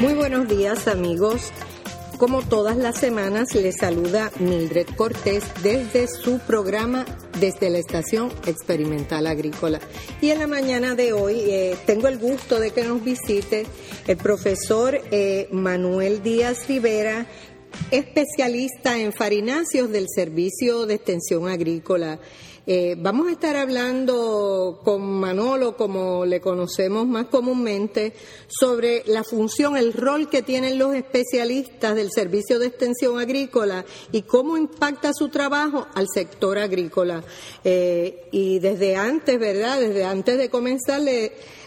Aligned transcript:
Muy 0.00 0.14
buenos 0.14 0.48
días 0.48 0.88
amigos. 0.88 1.52
Como 2.18 2.42
todas 2.42 2.76
las 2.78 2.96
semanas, 2.98 3.54
les 3.54 3.76
saluda 3.76 4.30
Mildred 4.38 4.86
Cortés 4.96 5.44
desde 5.62 6.08
su 6.08 6.38
programa 6.38 7.04
desde 7.40 7.68
la 7.70 7.78
Estación 7.78 8.32
Experimental 8.46 9.26
Agrícola. 9.26 9.80
Y 10.20 10.30
en 10.30 10.38
la 10.38 10.46
mañana 10.46 10.94
de 10.94 11.12
hoy 11.12 11.40
eh, 11.46 11.76
tengo 11.86 12.08
el 12.08 12.18
gusto 12.18 12.58
de 12.58 12.70
que 12.70 12.84
nos 12.84 13.04
visite 13.04 13.66
el 14.06 14.16
profesor 14.16 14.98
eh, 15.10 15.48
Manuel 15.52 16.22
Díaz 16.22 16.66
Rivera, 16.68 17.26
especialista 17.90 18.98
en 18.98 19.12
farináceos 19.12 19.90
del 19.90 20.06
Servicio 20.08 20.86
de 20.86 20.94
Extensión 20.94 21.48
Agrícola. 21.48 22.18
Eh, 22.68 22.96
vamos 22.98 23.28
a 23.28 23.30
estar 23.30 23.54
hablando 23.54 24.80
con 24.82 25.00
Manolo, 25.00 25.76
como 25.76 26.26
le 26.26 26.40
conocemos 26.40 27.06
más 27.06 27.26
comúnmente, 27.26 28.12
sobre 28.48 29.04
la 29.06 29.22
función, 29.22 29.76
el 29.76 29.92
rol 29.92 30.28
que 30.28 30.42
tienen 30.42 30.76
los 30.76 30.92
especialistas 30.96 31.94
del 31.94 32.10
Servicio 32.10 32.58
de 32.58 32.66
Extensión 32.66 33.20
Agrícola 33.20 33.84
y 34.10 34.22
cómo 34.22 34.56
impacta 34.56 35.12
su 35.12 35.28
trabajo 35.28 35.86
al 35.94 36.08
sector 36.12 36.58
agrícola. 36.58 37.22
Eh, 37.62 38.26
y 38.32 38.58
desde 38.58 38.96
antes, 38.96 39.38
¿verdad? 39.38 39.78
Desde 39.78 40.04
antes 40.04 40.36
de 40.36 40.50
comenzar, 40.50 41.02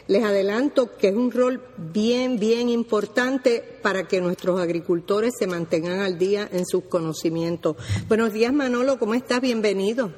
les 0.09 0.23
adelanto 0.23 0.97
que 0.97 1.09
es 1.09 1.15
un 1.15 1.31
rol 1.31 1.61
bien, 1.77 2.39
bien 2.39 2.67
importante 2.67 3.63
para 3.83 4.07
que 4.07 4.19
nuestros 4.19 4.59
agricultores 4.59 5.35
se 5.37 5.45
mantengan 5.45 5.99
al 5.99 6.17
día 6.17 6.49
en 6.51 6.65
sus 6.65 6.85
conocimientos. 6.85 7.77
Buenos 8.07 8.33
días, 8.33 8.51
Manolo, 8.51 8.97
¿cómo 8.97 9.13
estás? 9.13 9.39
Bienvenido. 9.39 10.11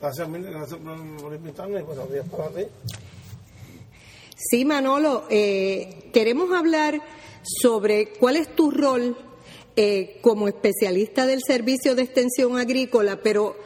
Gracias, 0.00 0.30
gracias 0.30 0.80
por 1.20 1.34
invitarme 1.34 1.82
buenos 1.82 2.10
días 2.12 2.24
para 2.30 2.50
ti. 2.50 2.62
Sí, 4.36 4.64
Manolo, 4.64 5.24
eh, 5.28 6.08
queremos 6.12 6.52
hablar 6.52 7.02
sobre 7.42 8.12
cuál 8.12 8.36
es 8.36 8.54
tu 8.54 8.70
rol 8.70 9.16
eh, 9.74 10.18
como 10.22 10.46
especialista 10.46 11.26
del 11.26 11.40
servicio 11.44 11.96
de 11.96 12.02
extensión 12.02 12.58
agrícola, 12.58 13.20
pero 13.22 13.56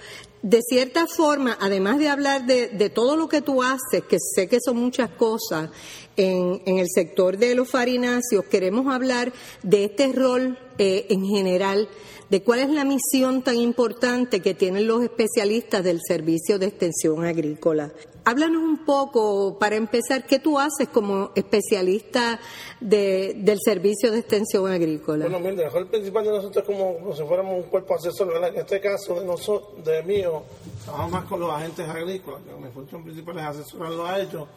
de 0.42 0.62
cierta 0.62 1.06
forma, 1.06 1.56
además 1.60 1.98
de 1.98 2.08
hablar 2.08 2.46
de, 2.46 2.68
de, 2.68 2.90
todo 2.90 3.16
lo 3.16 3.28
que 3.28 3.42
tú 3.42 3.62
haces, 3.62 4.04
que 4.08 4.18
sé 4.18 4.48
que 4.48 4.58
son 4.60 4.76
muchas 4.76 5.10
cosas 5.10 5.70
en, 6.16 6.62
en 6.66 6.78
el 6.78 6.86
sector 6.92 7.36
de 7.36 7.54
los 7.54 7.68
farináceos, 7.68 8.44
queremos 8.50 8.92
hablar 8.92 9.32
de 9.62 9.84
este 9.84 10.12
rol 10.12 10.58
eh, 10.78 11.06
en 11.08 11.24
general 11.24 11.88
de 12.30 12.42
cuál 12.42 12.60
es 12.60 12.70
la 12.70 12.84
misión 12.84 13.42
tan 13.42 13.56
importante 13.56 14.40
que 14.40 14.54
tienen 14.54 14.86
los 14.86 15.02
especialistas 15.02 15.84
del 15.84 16.00
Servicio 16.06 16.58
de 16.58 16.66
Extensión 16.66 17.24
Agrícola. 17.24 17.92
Háblanos 18.24 18.60
un 18.60 18.84
poco, 18.84 19.56
para 19.56 19.76
empezar, 19.76 20.26
¿qué 20.26 20.40
tú 20.40 20.58
haces 20.58 20.88
como 20.88 21.30
especialista 21.36 22.40
de, 22.80 23.34
del 23.36 23.58
Servicio 23.64 24.10
de 24.10 24.18
Extensión 24.18 24.68
Agrícola? 24.68 25.28
Bueno, 25.28 25.38
mira, 25.38 25.70
el 25.72 25.86
principal 25.86 26.24
de 26.24 26.30
nosotros 26.30 26.64
es 26.64 26.64
como, 26.64 26.98
como 26.98 27.14
si 27.14 27.22
fuéramos 27.22 27.64
un 27.64 27.70
cuerpo 27.70 27.94
asesor, 27.94 28.26
¿verdad? 28.26 28.48
En 28.48 28.60
este 28.62 28.80
caso, 28.80 29.20
de 29.20 29.24
nosotros, 29.24 29.84
de 29.84 30.02
mío, 30.02 30.42
trabajamos 30.84 31.12
más 31.12 31.24
con 31.26 31.38
los 31.38 31.52
agentes 31.52 31.88
agrícolas, 31.88 32.40
mi 32.60 32.68
función 32.70 33.04
principal 33.04 33.38
es 33.38 33.44
asesorarlos 33.44 34.08
a 34.08 34.18
ellos, 34.18 34.48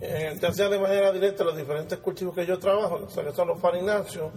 eh, 0.00 0.36
ya 0.40 0.52
sea 0.52 0.68
de 0.68 0.80
manera 0.80 1.12
directa 1.12 1.44
los 1.44 1.56
diferentes 1.56 1.96
cultivos 2.00 2.34
que 2.34 2.44
yo 2.44 2.58
trabajo, 2.58 3.02
o 3.06 3.08
sea, 3.08 3.22
que 3.22 3.30
son 3.30 3.46
los 3.46 3.60
farináceos, 3.60 4.32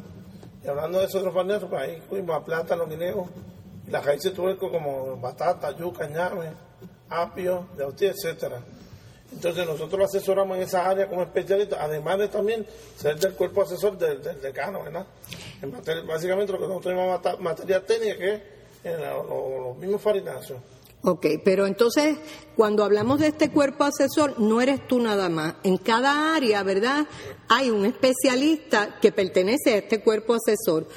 y 0.65 0.67
hablando 0.67 0.99
de 0.99 1.05
esos 1.05 1.17
otros 1.17 1.33
farináceos, 1.33 1.69
pues 1.69 1.81
ahí 1.81 1.95
incluimos 1.97 2.35
a 2.35 2.43
plátano, 2.43 2.87
guineo, 2.87 3.29
y 3.87 3.91
las 3.91 4.03
raíces 4.03 4.33
tuercos 4.33 4.71
como 4.71 5.15
batata, 5.17 5.75
yuca, 5.77 6.07
ñame, 6.07 6.49
apio, 7.09 7.67
yautí, 7.77 8.07
etcétera. 8.07 8.61
Entonces 9.31 9.65
nosotros 9.65 10.05
asesoramos 10.05 10.57
en 10.57 10.63
esa 10.63 10.89
área 10.89 11.07
como 11.07 11.21
especialistas, 11.21 11.77
además 11.79 12.17
de 12.17 12.27
también 12.29 12.65
ser 12.95 13.19
del 13.19 13.33
cuerpo 13.33 13.61
asesor 13.61 13.97
del, 13.97 14.21
decano, 14.41 14.83
¿verdad? 14.83 15.05
En 15.61 15.71
materia, 15.71 16.03
básicamente 16.03 16.53
lo 16.53 16.59
que 16.59 16.67
nosotros 16.67 16.95
llamamos 16.95 17.39
materia 17.41 17.85
técnica, 17.85 18.17
que 18.17 18.33
es 18.33 18.41
en 18.85 19.01
los, 19.01 19.77
mismos 19.77 20.01
farináceos. 20.01 20.59
Ok, 21.01 21.27
pero 21.43 21.67
entonces 21.67 22.17
cuando 22.55 22.83
hablamos 22.83 23.19
de 23.19 23.27
este 23.27 23.51
cuerpo 23.51 23.83
asesor, 23.83 24.39
no 24.39 24.61
eres 24.61 24.87
tú 24.87 24.99
nada 24.99 25.29
más. 25.29 25.55
En 25.63 25.77
cada 25.77 26.35
área, 26.35 26.63
¿verdad? 26.63 27.05
Hay 27.47 27.69
un 27.69 27.85
especialista 27.85 28.99
que 28.99 29.11
pertenece 29.11 29.73
a 29.73 29.77
este 29.77 30.01
cuerpo 30.01 30.35
asesor. 30.35 30.87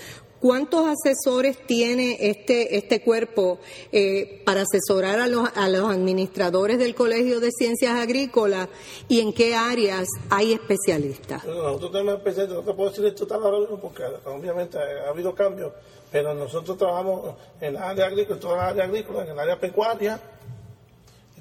¿Cuántos 0.41 0.87
asesores 0.87 1.59
tiene 1.67 2.17
este, 2.21 2.77
este 2.77 3.03
cuerpo 3.03 3.59
eh, 3.91 4.41
para 4.47 4.63
asesorar 4.63 5.19
a 5.19 5.27
los, 5.27 5.49
a 5.57 5.69
los 5.69 5.91
administradores 5.91 6.79
del 6.79 6.95
Colegio 6.95 7.41
de 7.41 7.51
Ciencias 7.51 7.95
Agrícolas 7.95 8.69
y 9.09 9.19
en 9.19 9.33
qué 9.33 9.57
áreas 9.57 10.07
hay 10.31 10.53
especialistas? 10.53 11.45
Nosotros 11.45 11.91
tenemos 11.91 12.19
especialistas, 12.19 12.57
no 12.57 12.71
te 12.71 12.73
puedo 12.73 12.91
decir 12.91 13.05
esto 13.07 13.27
tal 13.27 13.43
ahora 13.43 13.67
porque 13.81 14.05
obviamente 14.27 14.79
ha 14.79 15.11
habido 15.11 15.35
cambios, 15.35 15.73
pero 16.11 16.35
nosotros 16.35 16.77
trabajamos 16.79 17.35
en 17.61 17.75
la 17.75 17.91
área 17.91 18.07
agrícola, 18.07 18.35
en 18.35 18.41
toda 18.41 18.57
la 18.57 18.69
área 18.69 18.85
agrícola, 18.85 19.25
en 19.25 19.31
el 19.31 19.39
área 19.39 19.59
pecuaria, 19.59 20.21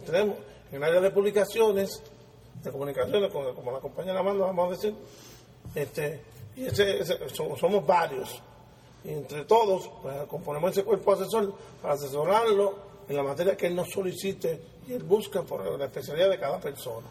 tenemos 0.05 0.37
en 0.71 0.77
el 0.77 0.83
área 0.83 1.01
de 1.01 1.11
publicaciones, 1.11 2.01
de 2.63 2.71
comunicaciones, 2.71 3.31
como, 3.31 3.53
como 3.53 3.71
la 3.71 3.79
compañera 3.79 4.23
manda, 4.23 4.45
vamos 4.45 4.67
a 4.67 4.71
decir, 4.71 4.95
este, 5.75 6.21
y 6.55 6.65
ese, 6.65 6.99
ese, 6.99 7.29
somos, 7.29 7.59
somos 7.59 7.85
varios 7.85 8.41
y 9.03 9.09
entre 9.09 9.45
todos 9.45 9.89
pues, 10.01 10.15
componemos 10.27 10.71
ese 10.71 10.83
cuerpo 10.83 11.13
asesor 11.13 11.53
para 11.81 11.93
asesorarlo 11.93 12.75
en 13.07 13.15
la 13.15 13.23
materia 13.23 13.55
que 13.55 13.67
él 13.67 13.75
nos 13.75 13.89
solicite 13.89 14.59
y 14.87 14.93
él 14.93 15.03
busca 15.03 15.43
por 15.43 15.77
la 15.77 15.85
especialidad 15.85 16.29
de 16.29 16.39
cada 16.39 16.59
persona. 16.59 17.07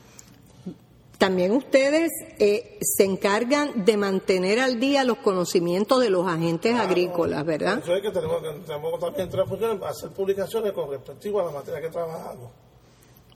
También 1.18 1.52
ustedes 1.52 2.10
eh, 2.38 2.78
se 2.82 3.04
encargan 3.04 3.84
de 3.86 3.96
mantener 3.96 4.60
al 4.60 4.78
día 4.78 5.02
los 5.02 5.18
conocimientos 5.18 6.00
de 6.00 6.10
los 6.10 6.26
agentes 6.26 6.72
Claro, 6.72 6.88
agrícolas, 6.88 7.44
¿verdad? 7.46 7.78
Eso 7.82 7.94
es 7.94 8.02
que 8.02 8.10
tenemos, 8.10 8.42
que 8.42 8.48
tenemos 8.66 9.00
también 9.00 9.82
hacer 9.84 10.10
publicaciones 10.10 10.72
con 10.72 10.90
respecto 10.90 11.40
a 11.40 11.44
la 11.44 11.50
materia 11.52 11.80
que 11.80 11.88
trabajamos. 11.88 12.50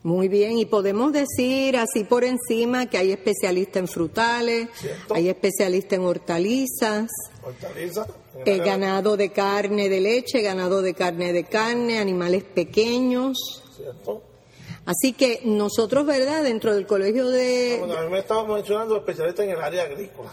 Muy 0.03 0.29
bien, 0.29 0.59
y 0.59 0.65
podemos 0.65 1.13
decir 1.13 1.77
así 1.77 2.05
por 2.05 2.25
encima 2.25 2.87
que 2.87 2.97
hay 2.97 3.13
especialistas 3.13 3.77
en 3.83 3.89
frutales, 3.89 4.69
Cierto. 4.75 5.15
hay 5.15 5.29
especialistas 5.29 5.99
en 5.99 6.05
hortalizas, 6.05 7.11
en 8.47 8.47
eh, 8.47 8.65
ganado 8.65 9.19
de 9.19 9.31
carne 9.31 9.91
de 9.91 10.01
leche, 10.01 10.41
ganado 10.41 10.81
de 10.81 10.95
carne 10.95 11.35
de 11.35 11.45
carne, 11.45 11.99
animales 11.99 12.45
pequeños. 12.45 13.37
¿cierto? 13.77 14.23
Así 14.91 15.13
que 15.13 15.41
nosotros, 15.45 16.05
¿verdad? 16.05 16.43
Dentro 16.43 16.75
del 16.75 16.85
colegio 16.87 17.29
de... 17.29 17.77
Bueno, 17.79 17.97
a 17.97 18.03
mí 18.03 18.11
me 18.11 18.19
estaba 18.19 18.45
mencionando 18.45 18.97
especialistas 18.97 19.45
en 19.45 19.53
el 19.53 19.61
área 19.61 19.85
agrícola. 19.85 20.31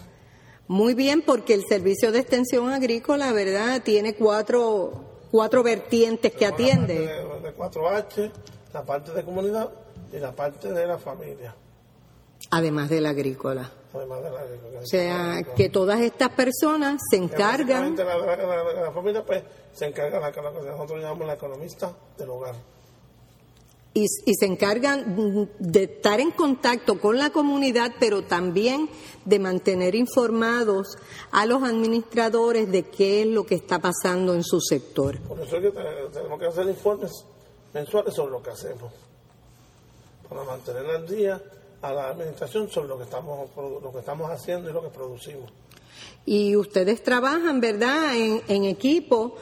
Muy 0.67 0.95
bien, 0.95 1.21
porque 1.21 1.53
el 1.53 1.63
servicio 1.65 2.11
de 2.11 2.19
extensión 2.19 2.69
agrícola, 2.71 3.31
¿verdad? 3.33 3.81
Tiene 3.83 4.15
cuatro, 4.15 4.93
cuatro 5.31 5.61
vertientes 5.63 6.31
que 6.33 6.45
La 6.45 6.51
parte 6.51 6.63
atiende. 6.71 6.93
de, 6.99 7.05
de 7.41 7.55
4H, 7.55 8.31
la 8.73 8.83
parte 8.83 9.11
de 9.11 9.23
comunidad 9.23 9.69
y 10.11 10.17
la 10.17 10.31
parte 10.31 10.71
de 10.73 10.87
la 10.87 10.97
familia, 10.97 11.53
Además 12.49 12.89
de 12.89 13.01
la 13.01 13.09
agrícola. 13.09 13.69
además 13.93 14.23
de 14.23 14.29
la 14.31 14.39
agrícola. 14.39 14.79
O 14.81 14.85
sea, 14.85 15.41
que 15.55 15.69
todas 15.69 15.99
estas 16.01 16.29
personas 16.29 16.99
se 17.11 17.17
encargan... 17.17 17.95
La, 17.95 18.03
la- 18.17 18.35
la- 18.37 18.81
la 18.85 18.91
familia 18.91 19.23
pues 19.23 19.43
se 19.73 19.85
encarga 19.85 20.19
de 20.19 20.31
la, 20.41 20.41
la- 20.51 20.71
nosotros 20.71 20.99
llamamos 21.01 21.27
la 21.27 21.33
economista 21.33 21.91
del 22.17 22.29
hogar. 22.29 22.55
Y, 23.97 24.05
y 24.25 24.33
se 24.35 24.45
encargan 24.45 25.49
de 25.59 25.83
estar 25.83 26.19
en 26.19 26.31
contacto 26.31 26.99
con 26.99 27.17
la 27.17 27.31
comunidad, 27.31 27.93
pero 27.99 28.23
también 28.23 28.89
de 29.25 29.39
mantener 29.39 29.95
informados 29.95 30.97
a 31.31 31.45
los 31.45 31.63
administradores 31.63 32.71
de 32.71 32.83
qué 32.83 33.21
es 33.21 33.27
lo 33.27 33.45
que 33.45 33.55
está 33.55 33.79
pasando 33.79 34.33
en 34.33 34.43
su 34.43 34.61
sector. 34.61 35.19
Por 35.21 35.39
eso 35.39 35.57
es 35.57 35.63
que 35.63 35.71
te- 35.71 36.09
tenemos 36.13 36.39
que 36.39 36.45
hacer 36.45 36.67
informes 36.67 37.11
mensuales 37.73 38.13
sobre 38.13 38.31
lo 38.31 38.41
que 38.43 38.51
hacemos, 38.51 38.91
para 40.29 40.43
mantener 40.43 40.85
al 40.85 41.07
día 41.07 41.41
a 41.81 41.93
la 41.93 42.09
administración 42.09 42.69
sobre 42.69 42.87
lo 42.89 42.97
que 42.97 43.03
estamos 43.03 43.49
lo 43.55 43.91
que 43.91 43.99
estamos 43.99 44.29
haciendo 44.31 44.69
y 44.69 44.73
lo 44.73 44.81
que 44.81 44.89
producimos. 44.89 45.51
Y 46.25 46.55
ustedes 46.55 47.01
trabajan, 47.03 47.61
¿verdad?, 47.61 48.15
en, 48.15 48.41
en 48.47 48.65
equipo, 48.65 49.35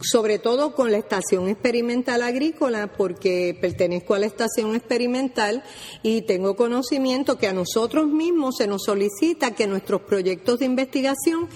sobre 0.00 0.38
todo 0.38 0.74
con 0.74 0.90
la 0.90 0.98
Estación 0.98 1.48
Experimental 1.48 2.22
Agrícola, 2.22 2.92
porque 2.96 3.56
pertenezco 3.60 4.14
a 4.14 4.18
la 4.18 4.26
Estación 4.26 4.74
Experimental 4.74 5.62
y 6.02 6.22
tengo 6.22 6.56
conocimiento 6.56 7.38
que 7.38 7.48
a 7.48 7.52
nosotros 7.52 8.06
mismos 8.06 8.56
se 8.58 8.66
nos 8.66 8.82
solicita 8.84 9.54
que 9.54 9.66
nuestros 9.66 10.02
proyectos 10.02 10.60
de 10.60 10.66
investigación 10.66 11.48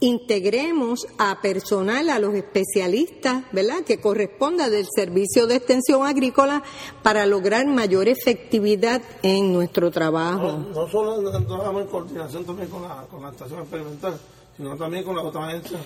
integremos 0.00 1.06
a 1.18 1.40
personal, 1.40 2.10
a 2.10 2.18
los 2.18 2.34
especialistas, 2.34 3.44
¿verdad?, 3.52 3.84
que 3.84 4.00
corresponda 4.00 4.68
del 4.68 4.86
Servicio 4.94 5.46
de 5.46 5.56
Extensión 5.56 6.04
Agrícola 6.04 6.62
para 7.02 7.24
lograr 7.26 7.66
mayor 7.66 8.08
efectividad 8.08 9.00
en 9.22 9.52
nuestro 9.52 9.90
trabajo. 9.90 10.58
No, 10.74 10.88
solo 10.88 11.30
trabajamos 11.46 11.82
en 11.82 11.88
coordinación 11.88 12.44
también 12.44 12.68
con 12.68 12.82
la, 12.82 13.06
con 13.10 13.22
la 13.22 13.30
estación 13.30 13.60
experimental, 13.60 14.18
sino 14.56 14.76
también 14.76 15.04
con 15.04 15.16
las 15.16 15.24
otras 15.24 15.48
agencias, 15.48 15.80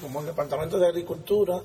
como 0.00 0.20
el 0.20 0.26
Departamento 0.26 0.78
de 0.78 0.86
Agricultura, 0.86 1.60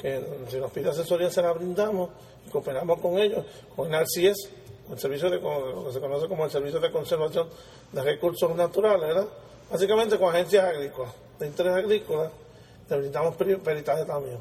que 0.00 0.22
si 0.48 0.56
nos 0.58 0.70
pide 0.70 0.90
asesoría 0.90 1.30
se 1.30 1.42
la 1.42 1.52
brindamos 1.52 2.10
y 2.46 2.50
cooperamos 2.50 3.00
con 3.00 3.18
ellos, 3.18 3.44
con 3.74 3.92
el 3.92 4.00
RCS, 4.00 4.48
el 4.92 4.98
servicio 4.98 5.30
de, 5.30 5.40
lo 5.40 5.86
que 5.86 5.92
se 5.92 6.00
conoce 6.00 6.28
como 6.28 6.44
el 6.44 6.50
Servicio 6.50 6.80
de 6.80 6.90
Conservación 6.90 7.48
de 7.92 8.02
Recursos 8.02 8.54
Naturales, 8.54 9.08
¿verdad? 9.08 9.28
Básicamente 9.70 10.18
con 10.18 10.34
agencias 10.34 10.64
agrícolas, 10.64 11.12
de 11.38 11.46
interés 11.46 11.74
agrícola, 11.74 12.30
le 12.88 12.96
brindamos 12.96 13.36
peritaje 13.36 14.04
también. 14.06 14.38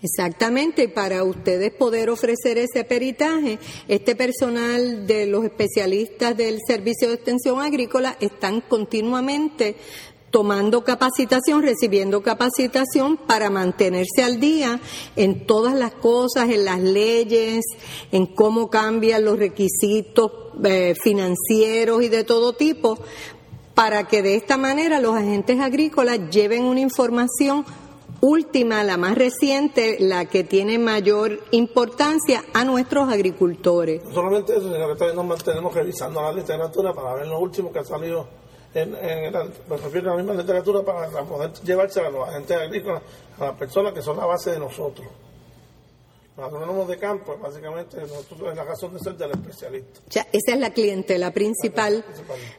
Exactamente, 0.00 0.88
para 0.88 1.24
ustedes 1.24 1.72
poder 1.72 2.08
ofrecer 2.08 2.56
ese 2.58 2.84
peritaje, 2.84 3.58
este 3.88 4.14
personal 4.14 5.06
de 5.06 5.26
los 5.26 5.44
especialistas 5.44 6.36
del 6.36 6.58
Servicio 6.64 7.08
de 7.08 7.14
Extensión 7.14 7.60
Agrícola 7.60 8.16
están 8.20 8.60
continuamente 8.60 9.76
tomando 10.30 10.84
capacitación, 10.84 11.62
recibiendo 11.62 12.22
capacitación 12.22 13.16
para 13.16 13.50
mantenerse 13.50 14.22
al 14.22 14.40
día 14.40 14.80
en 15.16 15.46
todas 15.46 15.74
las 15.74 15.92
cosas, 15.92 16.50
en 16.50 16.64
las 16.64 16.80
leyes, 16.80 17.64
en 18.12 18.26
cómo 18.26 18.70
cambian 18.70 19.24
los 19.24 19.38
requisitos 19.38 20.32
eh, 20.64 20.94
financieros 21.00 22.02
y 22.02 22.08
de 22.08 22.24
todo 22.24 22.52
tipo, 22.52 22.98
para 23.74 24.06
que 24.06 24.22
de 24.22 24.36
esta 24.36 24.56
manera 24.56 25.00
los 25.00 25.16
agentes 25.16 25.58
agrícolas 25.60 26.30
lleven 26.30 26.64
una 26.64 26.80
información 26.80 27.64
última, 28.20 28.84
la 28.84 28.96
más 28.96 29.16
reciente, 29.16 29.96
la 29.98 30.26
que 30.26 30.44
tiene 30.44 30.78
mayor 30.78 31.40
importancia 31.52 32.44
a 32.52 32.64
nuestros 32.64 33.08
agricultores. 33.08 34.02
Solamente 34.12 34.52
eso, 34.52 34.72
sino 34.72 34.88
que 34.88 34.94
también 34.96 35.16
nos 35.16 35.26
mantenemos 35.26 35.74
revisando 35.74 36.20
la 36.20 36.32
literatura 36.32 36.92
para 36.92 37.14
ver 37.14 37.26
lo 37.26 37.38
último 37.38 37.72
que 37.72 37.78
ha 37.78 37.84
salido 37.84 38.28
en, 38.74 38.94
en 38.94 39.32
me 39.68 39.76
refiero 39.76 40.12
a 40.12 40.16
la 40.16 40.22
misma 40.22 40.40
literatura 40.40 40.82
para 40.82 41.24
poder 41.24 41.52
llevarse 41.64 42.00
a 42.00 42.10
los 42.10 42.28
agentes 42.28 42.56
agrícolas, 42.56 43.02
a 43.38 43.46
las 43.46 43.56
personas 43.56 43.92
que 43.92 44.02
son 44.02 44.16
la 44.16 44.26
base 44.26 44.52
de 44.52 44.58
nosotros. 44.58 45.06
Los 46.36 46.46
agrónomos 46.46 46.88
de 46.88 46.96
campo, 46.96 47.36
básicamente, 47.36 48.00
nosotros 48.00 48.50
es 48.50 48.56
la 48.56 48.64
razón 48.64 48.94
de 48.94 49.00
ser 49.00 49.14
del 49.14 49.32
especialista. 49.32 50.00
Ya, 50.08 50.26
esa 50.32 50.54
es 50.54 50.60
la 50.60 50.72
clientela 50.72 51.32
principal, 51.32 52.04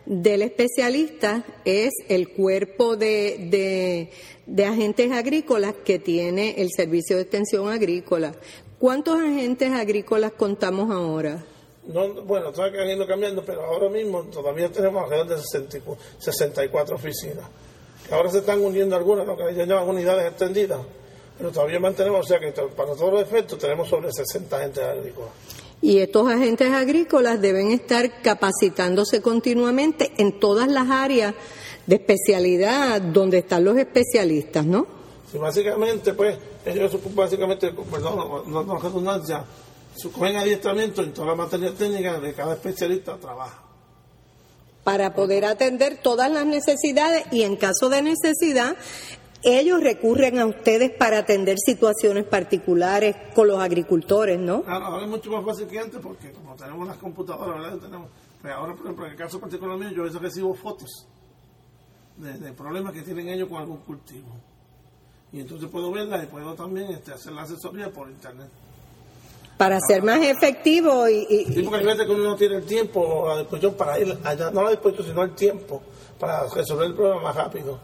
del 0.06 0.42
especialista, 0.44 1.44
es 1.66 1.92
el 2.08 2.30
cuerpo 2.30 2.96
de, 2.96 3.48
de, 3.50 4.12
de 4.46 4.66
agentes 4.66 5.12
agrícolas 5.12 5.74
que 5.84 5.98
tiene 5.98 6.62
el 6.62 6.70
Servicio 6.76 7.16
de 7.16 7.24
Extensión 7.24 7.70
Agrícola. 7.70 8.34
¿Cuántos 8.78 9.20
agentes 9.20 9.72
agrícolas 9.72 10.34
contamos 10.34 10.92
ahora? 10.92 11.44
No, 11.88 12.08
bueno, 12.24 12.52
ido 12.52 13.08
cambiando, 13.08 13.44
pero 13.44 13.66
ahora 13.66 13.90
mismo 13.90 14.24
todavía 14.24 14.72
tenemos 14.72 15.04
alrededor 15.04 15.30
de 15.30 15.42
64 16.20 16.96
oficinas. 16.96 17.46
Ahora 18.12 18.30
se 18.30 18.40
están 18.40 18.62
uniendo 18.62 18.96
algunas, 18.96 19.26
lo 19.26 19.36
que 19.36 19.56
ya 19.56 19.66
llaman 19.66 19.90
unidades 19.90 20.28
extendidas, 20.28 20.80
pero 21.38 21.52
todavía 21.52 21.80
mantenemos, 21.80 22.26
o 22.26 22.28
sea 22.28 22.40
que 22.40 22.52
para 22.52 22.94
todos 22.94 23.14
los 23.14 23.22
efectos 23.22 23.58
tenemos 23.58 23.88
sobre 23.90 24.12
60 24.12 24.56
agentes 24.56 24.84
agrícolas. 24.84 25.32
Y 25.82 25.98
estos 25.98 26.30
agentes 26.30 26.72
agrícolas 26.72 27.42
deben 27.42 27.72
estar 27.72 28.22
capacitándose 28.22 29.22
continuamente 29.22 30.12
en 30.18 30.40
todas 30.40 30.68
las 30.68 30.90
áreas 30.90 31.34
de 31.88 31.96
especialidad 31.96 33.02
donde 33.02 33.40
están 33.40 33.64
los 33.64 33.76
especialistas, 33.78 34.64
¿no? 34.64 34.86
Sí, 35.32 35.40
básicamente, 35.40 36.14
pues, 36.14 36.38
ellos 36.66 36.96
básicamente, 37.16 37.72
perdón, 37.90 38.44
no, 38.48 38.64
no 38.64 38.78
redundancia, 38.78 39.44
cogen 40.10 40.38
adiestramiento 40.38 41.04
en 41.04 41.14
toda 41.14 41.28
la 41.28 41.36
materia 41.36 41.74
técnica 41.74 42.20
de 42.20 42.34
cada 42.34 42.54
especialista 42.54 43.18
trabaja. 43.18 43.62
Para 44.84 45.14
poder 45.14 45.46
atender 45.46 46.00
todas 46.02 46.32
las 46.32 46.46
necesidades 46.46 47.26
y 47.32 47.44
en 47.44 47.56
caso 47.56 47.90
de 47.90 48.02
necesidad, 48.02 48.76
ellos 49.44 49.82
recurren 49.82 50.40
a 50.40 50.46
ustedes 50.46 50.92
para 50.92 51.20
atender 51.20 51.58
situaciones 51.64 52.26
particulares 52.26 53.16
con 53.36 53.48
los 53.48 53.60
agricultores, 53.60 54.40
¿no? 54.40 54.64
Claro, 54.64 54.86
ahora 54.86 55.04
es 55.04 55.10
mucho 55.10 55.32
más 55.32 55.46
fácil 55.46 55.68
que 55.68 55.80
antes 55.80 56.00
porque 56.02 56.32
como 56.32 56.56
tenemos 56.56 56.88
las 56.88 56.98
computadoras, 56.98 57.60
¿verdad? 57.60 57.78
Tenemos, 57.78 58.10
pues 58.42 58.54
ahora, 58.54 58.74
por 58.74 58.86
ejemplo, 58.86 59.06
en 59.06 59.12
el 59.12 59.18
caso 59.18 59.40
particular 59.40 59.78
mío, 59.78 59.90
yo 59.92 60.02
a 60.02 60.06
veces 60.06 60.22
recibo 60.22 60.54
fotos 60.54 61.08
de, 62.18 62.38
de, 62.38 62.54
problemas 62.54 62.94
que 62.94 63.02
tienen 63.02 63.30
ellos 63.30 63.50
con 63.50 63.58
algún 63.58 63.78
cultivo. 63.78 64.30
Y 65.32 65.40
entonces 65.42 65.70
puedo 65.70 65.92
verlas 65.92 66.24
y 66.24 66.28
puedo 66.28 66.54
también 66.56 66.92
este, 66.92 67.14
hacer 67.14 67.34
la 67.34 67.44
asesoría 67.44 67.92
por 67.92 68.10
internet 68.10 68.50
para 69.62 69.80
ser 69.80 70.02
más 70.02 70.20
efectivo 70.26 71.08
y, 71.08 71.28
y 71.30 71.46
sí, 71.54 71.62
porque 71.62 71.88
hay 71.88 71.96
que 71.96 72.12
uno 72.12 72.24
no 72.24 72.36
tiene 72.36 72.56
el 72.56 72.66
tiempo 72.66 73.00
o 73.00 73.28
la 73.28 73.38
disposición 73.42 73.76
para 73.76 74.00
ir 74.00 74.18
allá, 74.24 74.50
no 74.50 74.64
la 74.64 74.72
disposición 74.72 75.06
sino 75.10 75.22
el 75.22 75.36
tiempo 75.36 75.84
para 76.20 76.48
resolver 76.48 76.88
el 76.88 76.96
problema 76.96 77.22
más 77.22 77.36
rápido. 77.36 77.78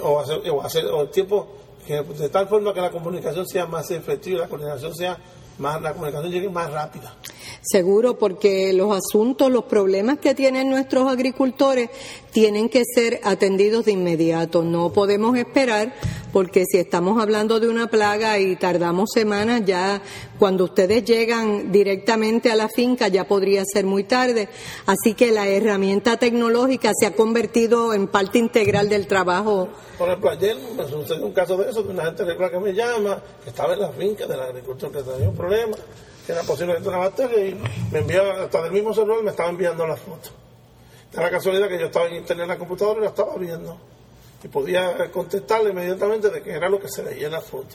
O 0.00 0.20
hacer, 0.20 0.40
o 0.48 0.62
hacer 0.62 0.86
o 0.86 1.00
el 1.02 1.10
tiempo 1.10 1.48
que 1.84 2.00
de 2.00 2.28
tal 2.28 2.46
forma 2.46 2.72
que 2.72 2.80
la 2.80 2.92
comunicación 2.92 3.44
sea 3.48 3.66
más 3.66 3.90
efectiva 3.90 4.36
y 4.36 4.40
la 4.42 4.48
coordinación 4.48 4.94
sea 4.94 5.18
más 5.58 5.82
la 5.82 5.94
comunicación 5.94 6.30
llegue 6.30 6.48
más 6.48 6.70
rápida 6.70 7.12
Seguro, 7.62 8.18
porque 8.18 8.72
los 8.72 8.96
asuntos, 8.96 9.50
los 9.50 9.64
problemas 9.64 10.18
que 10.18 10.34
tienen 10.34 10.70
nuestros 10.70 11.10
agricultores 11.10 11.90
tienen 12.32 12.68
que 12.68 12.82
ser 12.84 13.20
atendidos 13.24 13.84
de 13.84 13.92
inmediato. 13.92 14.62
No 14.62 14.92
podemos 14.92 15.36
esperar, 15.36 15.92
porque 16.32 16.64
si 16.70 16.78
estamos 16.78 17.20
hablando 17.20 17.58
de 17.58 17.68
una 17.68 17.88
plaga 17.88 18.38
y 18.38 18.56
tardamos 18.56 19.10
semanas, 19.12 19.62
ya 19.66 20.00
cuando 20.38 20.64
ustedes 20.64 21.04
llegan 21.04 21.72
directamente 21.72 22.50
a 22.50 22.56
la 22.56 22.68
finca 22.68 23.08
ya 23.08 23.26
podría 23.26 23.64
ser 23.64 23.84
muy 23.86 24.04
tarde. 24.04 24.48
Así 24.86 25.14
que 25.14 25.32
la 25.32 25.48
herramienta 25.48 26.16
tecnológica 26.16 26.92
se 26.98 27.06
ha 27.06 27.16
convertido 27.16 27.92
en 27.92 28.06
parte 28.06 28.38
integral 28.38 28.88
del 28.88 29.06
trabajo. 29.06 29.68
Por 29.98 30.08
ejemplo, 30.08 30.30
ayer 30.30 30.56
me 30.76 30.86
sucedió 30.86 31.26
un 31.26 31.32
caso 31.32 31.56
de 31.56 31.70
eso, 31.70 31.82
de 31.82 31.90
una 31.90 32.04
gente 32.04 32.24
que 32.24 32.60
me 32.60 32.72
llama, 32.72 33.20
que 33.42 33.50
estaba 33.50 33.74
en 33.74 33.80
la 33.80 33.90
finca 33.90 34.26
del 34.26 34.40
agricultor 34.40 34.92
que 34.92 35.02
tenía 35.02 35.28
un 35.28 35.36
problema 35.36 35.76
era 36.32 36.42
posiblemente 36.42 36.88
una 36.88 36.98
bacteria 36.98 37.46
y 37.46 37.56
me 37.90 38.00
enviaba, 38.00 38.44
hasta 38.44 38.62
del 38.62 38.72
mismo 38.72 38.92
celular 38.94 39.22
me 39.22 39.30
estaba 39.30 39.48
enviando 39.50 39.86
la 39.86 39.96
foto. 39.96 40.30
De 41.12 41.20
la 41.20 41.30
casualidad 41.30 41.68
que 41.68 41.78
yo 41.78 41.86
estaba 41.86 42.06
en 42.06 42.16
internet 42.16 42.44
en 42.44 42.48
la 42.48 42.58
computadora 42.58 43.00
y 43.00 43.02
la 43.04 43.08
estaba 43.08 43.36
viendo. 43.36 43.78
Y 44.42 44.48
podía 44.48 45.10
contestarle 45.10 45.70
inmediatamente 45.70 46.30
de 46.30 46.42
que 46.42 46.52
era 46.52 46.68
lo 46.68 46.78
que 46.78 46.88
se 46.88 47.02
veía 47.02 47.26
en 47.26 47.32
la 47.32 47.40
foto. 47.40 47.74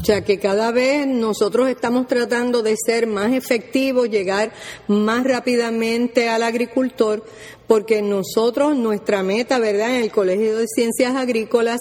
O 0.00 0.04
sea 0.04 0.22
que 0.22 0.38
cada 0.38 0.70
vez 0.70 1.06
nosotros 1.06 1.68
estamos 1.68 2.06
tratando 2.06 2.62
de 2.62 2.76
ser 2.76 3.06
más 3.06 3.32
efectivos, 3.32 4.08
llegar 4.08 4.52
más 4.86 5.24
rápidamente 5.24 6.28
al 6.28 6.42
agricultor, 6.44 7.24
porque 7.66 8.00
nosotros, 8.00 8.76
nuestra 8.76 9.22
meta, 9.22 9.58
¿verdad?, 9.58 9.96
en 9.96 10.02
el 10.02 10.12
Colegio 10.12 10.56
de 10.56 10.66
Ciencias 10.68 11.16
Agrícolas 11.16 11.80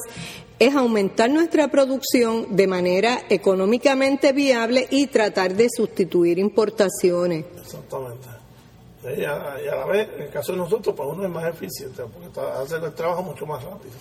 es 0.59 0.75
aumentar 0.75 1.29
nuestra 1.29 1.67
producción 1.69 2.55
de 2.55 2.67
manera 2.67 3.19
económicamente 3.29 4.31
viable 4.33 4.87
y 4.89 5.07
tratar 5.07 5.55
de 5.55 5.67
sustituir 5.69 6.39
importaciones. 6.39 7.45
Y 9.03 9.23
a, 9.23 9.57
la 9.63 9.85
vez, 9.85 10.09
en 10.15 10.23
el 10.23 10.29
caso 10.29 10.53
de 10.53 10.57
nosotros, 10.57 10.95
pues 10.95 11.07
uno 11.11 11.23
es 11.23 11.29
más 11.29 11.45
eficiente, 11.45 12.01
porque 12.11 12.39
hace 12.39 12.75
el 12.75 12.93
trabajo 12.93 13.21
mucho 13.21 13.45
más 13.45 13.63
rápido. 13.63 13.91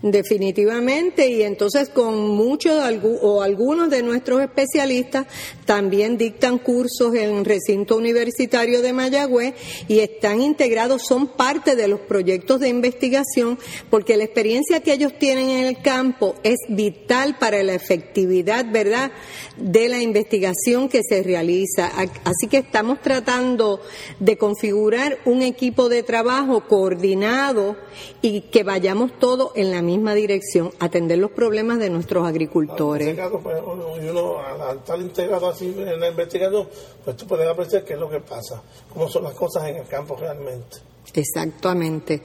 Definitivamente, 0.00 1.28
y 1.28 1.42
entonces 1.42 1.88
con 1.88 2.28
muchos 2.28 2.80
o 3.22 3.42
algunos 3.42 3.90
de 3.90 4.02
nuestros 4.02 4.40
especialistas 4.42 5.26
también 5.64 6.16
dictan 6.16 6.58
cursos 6.58 7.14
en 7.14 7.44
recinto 7.44 7.96
universitario 7.96 8.80
de 8.80 8.92
Mayagüez 8.92 9.54
y 9.88 10.00
están 10.00 10.40
integrados, 10.40 11.02
son 11.02 11.28
parte 11.28 11.74
de 11.74 11.88
los 11.88 12.00
proyectos 12.00 12.60
de 12.60 12.68
investigación, 12.68 13.58
porque 13.90 14.16
la 14.16 14.24
experiencia 14.24 14.80
que 14.80 14.92
ellos 14.92 15.18
tienen 15.18 15.48
en 15.50 15.64
el 15.64 15.82
campo 15.82 16.36
es 16.42 16.58
vital 16.68 17.38
para 17.38 17.62
la 17.62 17.74
efectividad, 17.74 18.66
¿verdad?, 18.70 19.10
de 19.56 19.88
la 19.88 20.00
investigación 20.00 20.88
que 20.88 21.00
se 21.02 21.22
realiza. 21.22 21.90
Así 22.24 22.46
que 22.48 22.58
estamos 22.58 23.00
tratando 23.00 23.80
de 24.20 24.36
configurar 24.54 25.18
un 25.24 25.42
equipo 25.42 25.88
de 25.88 26.04
trabajo 26.04 26.60
coordinado 26.68 27.76
y 28.22 28.42
que 28.42 28.62
vayamos 28.62 29.18
todos 29.18 29.50
en 29.56 29.72
la 29.72 29.82
misma 29.82 30.14
dirección, 30.14 30.70
atender 30.78 31.18
los 31.18 31.32
problemas 31.32 31.80
de 31.80 31.90
nuestros 31.90 32.24
agricultores. 32.24 33.08
En 33.08 33.16
caso, 33.16 33.40
pues, 33.40 33.60
uno, 33.60 34.38
al 34.38 34.78
estar 34.78 35.00
integrado 35.00 35.48
así 35.48 35.74
en 35.76 35.98
la 35.98 36.08
investigación, 36.08 36.68
pues 37.04 37.16
tú 37.16 37.26
puedes 37.26 37.48
apreciar 37.48 37.84
qué 37.84 37.94
es 37.94 37.98
lo 37.98 38.08
que 38.08 38.20
pasa, 38.20 38.62
cómo 38.92 39.08
son 39.08 39.24
las 39.24 39.34
cosas 39.34 39.68
en 39.68 39.76
el 39.78 39.88
campo 39.88 40.14
realmente. 40.14 40.76
Exactamente. 41.12 42.22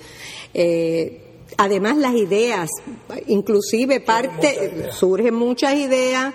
Eh, 0.54 1.29
además 1.58 1.98
las 1.98 2.16
ideas, 2.16 2.70
inclusive 3.28 4.00
parte, 4.00 4.90
surgen 4.92 5.34
muchas 5.34 5.76
ideas, 5.76 6.34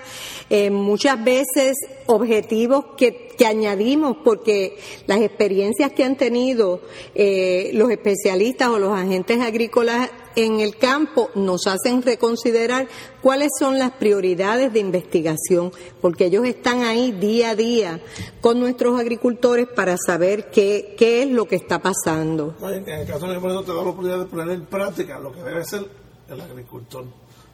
eh, 0.51 0.71
muchas 0.71 1.23
veces 1.23 1.77
objetivos 2.07 2.85
que, 2.97 3.29
que, 3.37 3.47
añadimos 3.47 4.19
porque 4.23 4.77
las 5.07 5.21
experiencias 5.21 5.93
que 5.93 6.05
han 6.05 6.17
tenido 6.17 6.81
eh, 7.15 7.71
los 7.75 7.91
especialistas 7.91 8.69
o 8.69 8.79
los 8.79 8.93
agentes 8.93 9.41
agrícolas 9.41 10.11
en 10.37 10.61
el 10.61 10.77
campo 10.77 11.31
nos 11.35 11.67
hacen 11.67 12.03
reconsiderar 12.03 12.89
cuáles 13.21 13.51
son 13.59 13.79
las 13.79 13.93
prioridades 13.93 14.73
de 14.73 14.81
investigación, 14.81 15.73
porque 16.01 16.27
ellos 16.27 16.45
están 16.47 16.83
ahí 16.83 17.13
día 17.13 17.51
a 17.51 17.55
día 17.55 18.01
con 18.41 18.61
nuestros 18.61 18.99
agricultores 18.99 19.67
para 19.69 19.97
saber 19.97 20.51
qué, 20.51 20.95
qué 20.99 21.23
es 21.23 21.31
lo 21.31 21.47
que 21.47 21.57
está 21.57 21.81
pasando. 21.81 22.55
En 22.63 22.89
el 22.89 23.07
caso 23.07 23.27
de 23.27 23.39
por 23.41 23.51
eso 23.51 23.63
te 23.63 23.69
da 23.69 23.75
la 23.75 23.81
oportunidad 23.83 24.19
de 24.19 24.27
poner 24.27 24.51
en 24.51 24.67
práctica 24.67 25.19
lo 25.19 25.33
que 25.33 25.43
debe 25.43 25.65
ser 25.65 25.87
el 26.29 26.41
agricultor. 26.41 27.05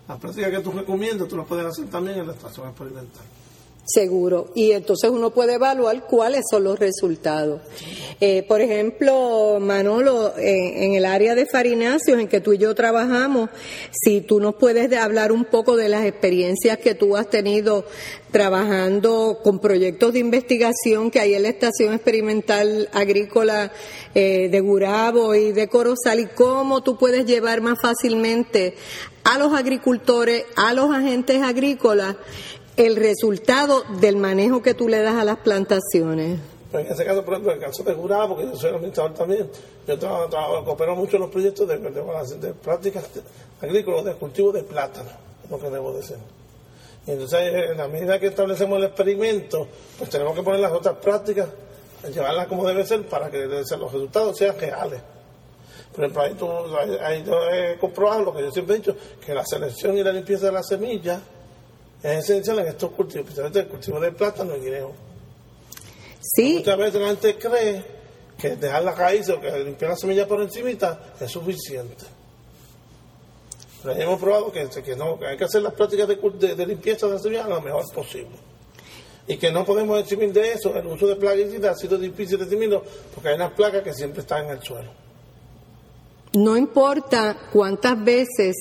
Las 0.08 0.18
prácticas 0.18 0.50
que 0.50 0.60
tú 0.60 0.72
recomiendas, 0.72 1.28
tú 1.28 1.36
las 1.36 1.46
puedes 1.46 1.66
hacer 1.66 1.88
también 1.88 2.18
en 2.18 2.26
la 2.26 2.32
estación 2.32 2.68
experimental. 2.68 3.24
Seguro. 3.92 4.52
Y 4.54 4.70
entonces 4.70 5.10
uno 5.10 5.30
puede 5.30 5.54
evaluar 5.54 6.06
cuáles 6.06 6.44
son 6.48 6.64
los 6.64 6.78
resultados. 6.78 7.60
Eh, 8.20 8.44
por 8.46 8.60
ejemplo, 8.60 9.58
Manolo, 9.60 10.36
eh, 10.36 10.84
en 10.84 10.94
el 10.94 11.04
área 11.06 11.34
de 11.34 11.46
farináceos 11.46 12.20
en 12.20 12.28
que 12.28 12.40
tú 12.40 12.52
y 12.52 12.58
yo 12.58 12.74
trabajamos, 12.74 13.50
si 13.90 14.20
tú 14.20 14.38
nos 14.38 14.54
puedes 14.54 14.92
hablar 14.92 15.32
un 15.32 15.44
poco 15.44 15.76
de 15.76 15.88
las 15.88 16.04
experiencias 16.04 16.78
que 16.78 16.94
tú 16.94 17.16
has 17.16 17.28
tenido 17.30 17.84
trabajando 18.30 19.40
con 19.42 19.58
proyectos 19.58 20.12
de 20.12 20.20
investigación 20.20 21.10
que 21.10 21.18
hay 21.18 21.34
en 21.34 21.42
la 21.42 21.48
Estación 21.48 21.94
Experimental 21.94 22.88
Agrícola 22.92 23.72
eh, 24.14 24.48
de 24.50 24.60
Gurabo 24.60 25.34
y 25.34 25.50
de 25.50 25.68
Corozal 25.68 26.20
y 26.20 26.26
cómo 26.26 26.82
tú 26.82 26.96
puedes 26.96 27.26
llevar 27.26 27.60
más 27.60 27.80
fácilmente 27.80 28.74
a 29.24 29.38
los 29.38 29.52
agricultores, 29.52 30.44
a 30.56 30.72
los 30.72 30.94
agentes 30.94 31.42
agrícolas, 31.42 32.16
el 32.80 32.96
resultado 32.96 33.82
del 34.00 34.16
manejo 34.16 34.62
que 34.62 34.72
tú 34.72 34.88
le 34.88 35.02
das 35.02 35.16
a 35.16 35.24
las 35.24 35.38
plantaciones. 35.38 36.40
Pues 36.70 36.86
en 36.86 36.92
ese 36.92 37.04
caso, 37.04 37.22
por 37.22 37.34
ejemplo, 37.34 37.52
en 37.52 37.58
el 37.58 37.64
caso 37.64 37.82
de 37.82 37.92
Jurado, 37.92 38.28
porque 38.28 38.44
yo 38.44 38.56
soy 38.56 38.70
administrador 38.70 39.12
también, 39.12 39.50
yo 39.86 39.98
trabajo, 39.98 40.28
trabajo, 40.30 40.64
coopero 40.64 40.96
mucho 40.96 41.16
en 41.16 41.22
los 41.22 41.30
proyectos 41.30 41.68
de, 41.68 42.54
prácticas 42.54 43.04
agrícolas, 43.60 44.04
de 44.04 44.14
cultivo 44.14 44.50
de 44.50 44.62
plátano, 44.62 45.10
es 45.44 45.50
lo 45.50 45.58
que 45.58 45.68
debo 45.68 45.92
decir. 45.92 46.16
Y 47.06 47.10
entonces, 47.10 47.70
en 47.70 47.76
la 47.76 47.86
medida 47.88 48.18
que 48.18 48.28
establecemos 48.28 48.78
el 48.78 48.84
experimento, 48.84 49.68
pues 49.98 50.08
tenemos 50.08 50.34
que 50.34 50.42
poner 50.42 50.60
las 50.60 50.72
otras 50.72 50.96
prácticas, 50.96 51.48
llevarlas 52.10 52.46
como 52.46 52.66
debe 52.66 52.86
ser 52.86 53.06
para 53.06 53.30
que 53.30 53.44
los 53.44 53.68
resultados 53.68 54.38
sean 54.38 54.58
reales. 54.58 55.02
Por 55.94 56.04
ejemplo, 56.04 56.22
ahí, 56.22 56.34
tú, 56.34 56.48
ahí, 57.02 57.24
yo 57.26 57.50
he 57.50 57.76
comprobado 57.78 58.22
lo 58.22 58.34
que 58.34 58.42
yo 58.42 58.50
siempre 58.52 58.76
he 58.76 58.78
dicho, 58.78 58.96
que 59.24 59.34
la 59.34 59.44
selección 59.44 59.98
y 59.98 60.02
la 60.02 60.12
limpieza 60.12 60.46
de 60.46 60.52
las 60.52 60.66
semillas 60.66 61.20
es 62.02 62.24
esencial 62.24 62.58
en 62.60 62.68
estos 62.68 62.90
cultivos, 62.92 63.24
especialmente 63.24 63.60
el 63.60 63.68
cultivo 63.68 64.00
de 64.00 64.12
plátano 64.12 64.56
y 64.56 64.60
guineo. 64.60 64.92
Sí. 66.20 66.56
Muchas 66.58 66.78
veces 66.78 67.00
la 67.00 67.08
gente 67.08 67.38
cree 67.38 67.84
que 68.38 68.56
dejar 68.56 68.82
la 68.82 68.94
raíz 68.94 69.28
o 69.28 69.40
que 69.40 69.50
limpiar 69.64 69.90
la 69.90 69.96
semilla 69.96 70.26
por 70.26 70.40
encimita 70.40 71.14
es 71.20 71.30
suficiente. 71.30 72.04
Pero 73.82 73.96
ya 73.96 74.04
hemos 74.04 74.20
probado 74.20 74.52
que, 74.52 74.68
que 74.68 74.96
no, 74.96 75.18
que 75.18 75.26
hay 75.26 75.36
que 75.36 75.44
hacer 75.44 75.62
las 75.62 75.74
prácticas 75.74 76.08
de, 76.08 76.16
de, 76.16 76.54
de, 76.54 76.66
limpieza 76.66 77.06
de 77.06 77.14
la 77.14 77.18
semilla 77.18 77.46
lo 77.46 77.60
mejor 77.60 77.84
posible. 77.92 78.36
Y 79.26 79.36
que 79.36 79.50
no 79.50 79.64
podemos 79.64 79.98
eximir 80.00 80.32
de 80.32 80.52
eso, 80.52 80.74
el 80.74 80.86
uso 80.86 81.06
de 81.06 81.16
plaguicidas 81.16 81.76
ha 81.76 81.80
sido 81.80 81.96
difícil 81.98 82.38
de 82.38 82.44
eximirlo 82.44 82.82
porque 83.14 83.28
hay 83.28 83.34
unas 83.36 83.52
placas 83.52 83.82
que 83.82 83.94
siempre 83.94 84.22
están 84.22 84.46
en 84.46 84.50
el 84.52 84.62
suelo. 84.62 84.90
No 86.32 86.56
importa 86.56 87.36
cuántas 87.52 88.02
veces 88.04 88.54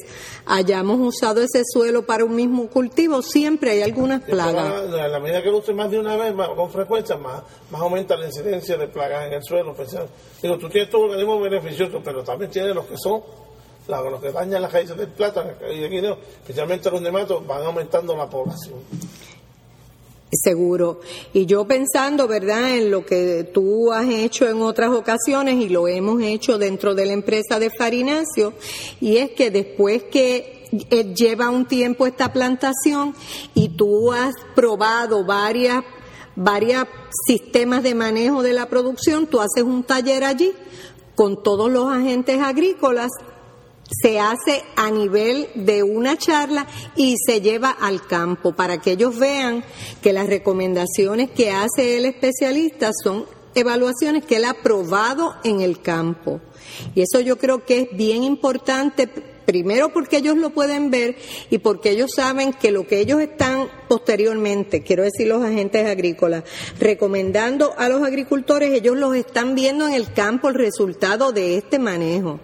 hayamos 0.46 1.00
usado 1.00 1.42
ese 1.42 1.62
suelo 1.72 2.04
para 2.04 2.26
un 2.26 2.36
mismo 2.36 2.68
cultivo, 2.68 3.22
siempre 3.22 3.72
hay 3.72 3.84
algunas 3.84 4.24
plagas. 4.24 4.86
En 4.86 5.12
la 5.12 5.20
medida 5.20 5.44
que 5.44 5.52
lo 5.52 5.60
use 5.60 5.72
más 5.74 5.92
de 5.92 6.00
una 6.00 6.18
vez, 6.18 6.34
más, 6.34 6.50
con 6.50 6.72
frecuencia, 6.72 7.16
más, 7.18 7.44
más 7.70 7.82
aumenta 7.82 8.18
la 8.18 8.26
incidencia 8.26 8.76
de 8.76 8.88
plagas 8.88 9.28
en 9.28 9.34
el 9.34 9.44
suelo. 9.44 9.76
Digo, 10.42 10.58
tú 10.58 10.68
tienes 10.68 10.90
tu 10.90 11.00
organismo 11.00 11.40
beneficioso, 11.40 12.02
pero 12.04 12.24
también 12.24 12.50
tienes 12.50 12.74
los 12.74 12.88
que 12.88 12.98
son, 12.98 13.22
los 13.88 14.20
que 14.20 14.32
dañan 14.32 14.64
las 14.64 14.74
raíces 14.74 14.98
del 14.98 15.10
plátano 15.10 15.52
y 15.72 15.80
del 15.80 15.92
guineo, 15.92 16.18
especialmente 16.42 16.90
los 16.90 17.02
nematos, 17.02 17.46
van 17.46 17.64
aumentando 17.64 18.16
la 18.16 18.28
población. 18.28 18.80
Seguro. 20.32 21.00
Y 21.34 21.48
yo 21.48 21.66
pensando, 21.66 22.28
¿verdad?, 22.28 22.78
en 22.78 22.92
lo 22.92 23.04
que 23.06 23.50
tú 23.52 23.92
has 23.92 24.08
hecho 24.08 24.48
en 24.48 24.62
otras 24.62 24.92
ocasiones 24.92 25.56
y 25.56 25.70
lo 25.70 25.88
hemos 25.88 26.22
hecho 26.22 26.60
dentro 26.60 26.94
de 26.94 27.08
la 27.08 27.14
empresa 27.14 27.58
de 27.60 27.72
Farinacio, 27.72 28.54
y 29.02 29.18
es 29.18 29.32
que 29.32 29.50
después 29.50 30.04
que 30.04 30.68
lleva 31.16 31.50
un 31.50 31.66
tiempo 31.66 32.06
esta 32.06 32.32
plantación 32.32 33.16
y 33.56 33.70
tú 33.70 34.12
has 34.12 34.36
probado 34.56 35.26
varias 35.26 35.84
varios 36.36 36.86
sistemas 37.26 37.84
de 37.84 37.96
manejo 37.96 38.44
de 38.44 38.54
la 38.54 38.70
producción, 38.70 39.28
tú 39.28 39.42
haces 39.42 39.64
un 39.64 39.84
taller 39.84 40.24
allí 40.24 40.54
con 41.16 41.44
todos 41.44 41.70
los 41.70 41.92
agentes 41.92 42.40
agrícolas 42.40 43.10
se 43.90 44.20
hace 44.20 44.64
a 44.76 44.92
nivel 44.92 45.50
de 45.56 45.84
una 45.84 46.18
charla 46.18 46.68
y 46.96 47.16
se 47.26 47.42
lleva 47.42 47.72
al 47.72 48.06
campo 48.06 48.54
para 48.54 48.80
que 48.80 48.92
ellos 48.92 49.18
vean 49.18 49.64
que 50.02 50.14
las 50.14 50.28
recomendaciones 50.28 51.30
que 51.32 51.52
hace 51.52 51.98
el 51.98 52.06
especialista 52.06 52.92
son 53.04 53.26
evaluaciones 53.56 54.26
que 54.26 54.38
él 54.38 54.46
ha 54.46 54.54
probado 54.54 55.36
en 55.44 55.62
el 55.62 55.82
campo. 55.82 56.40
Y 56.96 57.02
eso 57.02 57.20
yo 57.20 57.38
creo 57.38 57.66
que 57.66 57.82
es 57.82 57.98
bien 57.98 58.24
importante, 58.24 59.08
primero 59.08 59.92
porque 59.92 60.18
ellos 60.18 60.38
lo 60.38 60.52
pueden 60.52 60.92
ver 60.92 61.18
y 61.50 61.58
porque 61.58 61.90
ellos 61.90 62.12
saben 62.16 62.54
que 62.54 62.72
lo 62.72 62.86
que 62.86 63.00
ellos 63.00 63.20
están 63.20 63.68
posteriormente, 63.88 64.84
quiero 64.84 65.04
decir 65.04 65.28
los 65.28 65.44
agentes 65.44 65.88
agrícolas, 65.88 66.44
recomendando 66.80 67.74
a 67.78 67.90
los 67.90 68.04
agricultores, 68.04 68.72
ellos 68.72 68.96
los 68.96 69.16
están 69.16 69.56
viendo 69.56 69.88
en 69.88 69.94
el 69.94 70.14
campo 70.14 70.50
el 70.50 70.56
resultado 70.56 71.32
de 71.32 71.58
este 71.58 71.80
manejo. 71.80 72.40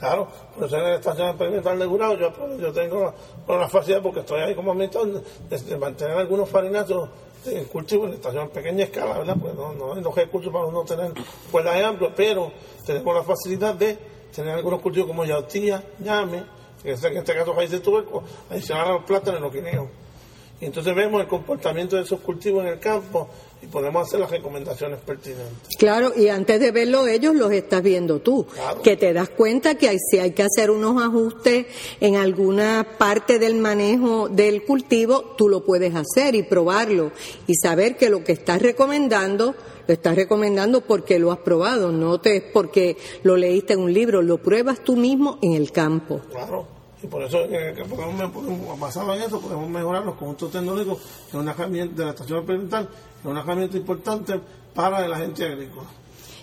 Claro, 0.00 0.28
por 0.54 0.64
eso 0.64 0.78
en 0.78 0.82
la 0.82 0.94
estación 0.94 1.28
experimental 1.28 1.78
de 1.78 1.84
Gurao 1.84 2.16
yo, 2.16 2.32
yo 2.58 2.72
tengo 2.72 3.12
una 3.46 3.68
facilidad 3.68 4.02
porque 4.02 4.20
estoy 4.20 4.40
ahí 4.40 4.54
como 4.54 4.72
administrador 4.72 5.22
de, 5.50 5.58
de, 5.58 5.76
mantener 5.76 6.16
algunos 6.16 6.48
farinazos 6.48 7.10
en 7.44 7.66
cultivo 7.66 8.06
en 8.06 8.14
estación 8.14 8.44
en 8.44 8.48
pequeña 8.48 8.84
escala, 8.84 9.18
¿verdad? 9.18 9.36
Pues 9.38 9.54
no, 9.54 9.74
no 9.74 9.92
hay 9.92 10.00
los 10.00 10.14
recursos 10.14 10.50
para 10.50 10.70
no 10.70 10.84
tener 10.84 11.12
cuerdas 11.52 11.84
amplias, 11.84 12.12
pero 12.16 12.50
tenemos 12.86 13.14
la 13.14 13.22
facilidad 13.22 13.74
de 13.74 13.98
tener 14.34 14.54
algunos 14.54 14.80
cultivos 14.80 15.08
como 15.08 15.26
yautía, 15.26 15.84
llame, 15.98 16.44
que 16.82 16.92
en 16.92 17.16
este 17.16 17.34
caso 17.34 17.52
raíz 17.52 17.70
de 17.70 17.80
tuberco, 17.80 18.22
adicional 18.48 18.88
a 18.88 18.92
los 18.92 19.04
plátanos 19.04 19.40
y 19.40 19.42
los 19.42 19.52
guineos. 19.52 19.88
Y 20.62 20.66
entonces 20.66 20.94
vemos 20.94 21.20
el 21.20 21.26
comportamiento 21.28 21.96
de 21.96 22.02
esos 22.02 22.20
cultivos 22.20 22.62
en 22.62 22.68
el 22.68 22.78
campo 22.78 23.28
y 23.62 23.66
podemos 23.66 24.06
hacer 24.06 24.20
las 24.20 24.30
recomendaciones 24.30 25.00
pertinentes. 25.00 25.76
Claro, 25.78 26.12
y 26.16 26.28
antes 26.28 26.60
de 26.60 26.70
verlo 26.70 27.06
ellos 27.06 27.34
los 27.34 27.52
estás 27.52 27.82
viendo 27.82 28.20
tú, 28.20 28.46
claro. 28.46 28.82
que 28.82 28.96
te 28.96 29.12
das 29.12 29.28
cuenta 29.28 29.74
que 29.74 29.88
hay, 29.88 29.98
si 29.98 30.18
hay 30.18 30.32
que 30.32 30.42
hacer 30.42 30.70
unos 30.70 31.02
ajustes 31.02 31.66
en 32.00 32.16
alguna 32.16 32.86
parte 32.98 33.38
del 33.38 33.56
manejo 33.56 34.28
del 34.28 34.64
cultivo, 34.64 35.34
tú 35.36 35.48
lo 35.48 35.64
puedes 35.64 35.94
hacer 35.94 36.34
y 36.34 36.42
probarlo 36.42 37.12
y 37.46 37.54
saber 37.54 37.96
que 37.96 38.08
lo 38.08 38.24
que 38.24 38.32
estás 38.32 38.62
recomendando 38.62 39.54
lo 39.86 39.94
estás 39.94 40.14
recomendando 40.14 40.82
porque 40.82 41.18
lo 41.18 41.32
has 41.32 41.38
probado, 41.38 41.90
no 41.90 42.20
te 42.20 42.36
es 42.36 42.42
porque 42.44 42.96
lo 43.24 43.36
leíste 43.36 43.72
en 43.72 43.80
un 43.80 43.92
libro, 43.92 44.22
lo 44.22 44.38
pruebas 44.38 44.84
tú 44.84 44.94
mismo 44.94 45.38
en 45.42 45.54
el 45.54 45.72
campo. 45.72 46.20
Claro. 46.30 46.79
Y 47.02 47.06
por 47.06 47.22
eso, 47.22 47.44
eh, 47.44 47.72
que 47.74 47.84
podemos, 47.84 48.78
basado 48.78 49.14
en 49.14 49.22
eso, 49.22 49.40
podemos 49.40 49.68
mejorar 49.70 50.04
los 50.04 50.16
conjuntos 50.16 50.52
tecnológicos 50.52 50.98
es 51.28 51.34
una 51.34 51.52
herramienta 51.52 51.96
de 51.96 52.04
la 52.04 52.10
estación 52.10 52.38
experimental, 52.38 52.88
es 53.20 53.24
una 53.24 53.40
herramienta 53.40 53.76
importante 53.76 54.40
para 54.74 55.08
la 55.08 55.16
gente 55.16 55.44
agrícola. 55.44 55.88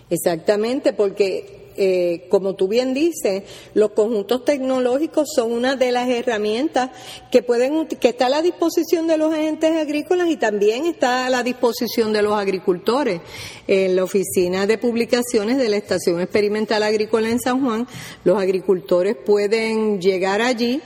Exactamente, 0.09 0.93
porque 0.93 1.66
eh, 1.77 2.27
como 2.29 2.55
tú 2.55 2.67
bien 2.67 2.93
dices, 2.93 3.43
los 3.74 3.91
conjuntos 3.91 4.43
tecnológicos 4.46 5.29
son 5.36 5.51
una 5.51 5.75
de 5.75 5.91
las 5.91 6.10
herramientas 6.10 6.91
que 7.31 7.43
pueden 7.43 7.88
que 7.88 8.10
está 8.10 8.25
a 8.25 8.29
la 8.29 8.41
disposición 8.41 9.07
de 9.07 9.17
los 9.17 9.34
agentes 9.34 9.75
agrícolas 9.75 10.29
y 10.29 10.38
también 10.38 10.86
está 10.86 11.25
a 11.25 11.29
la 11.29 11.43
disposición 11.43 12.13
de 12.13 12.22
los 12.22 12.34
agricultores. 12.34 13.22
En 13.67 13.96
la 13.96 14.03
oficina 14.03 14.65
de 14.65 14.77
publicaciones 14.77 15.57
de 15.57 15.69
la 15.69 15.77
Estación 15.77 16.22
Experimental 16.22 16.84
Agrícola 16.84 17.29
en 17.29 17.39
San 17.39 17.63
Juan, 17.63 17.88
los 18.24 18.39
agricultores 18.39 19.15
pueden 19.15 20.01
llegar 20.01 20.41
allí 20.41 20.81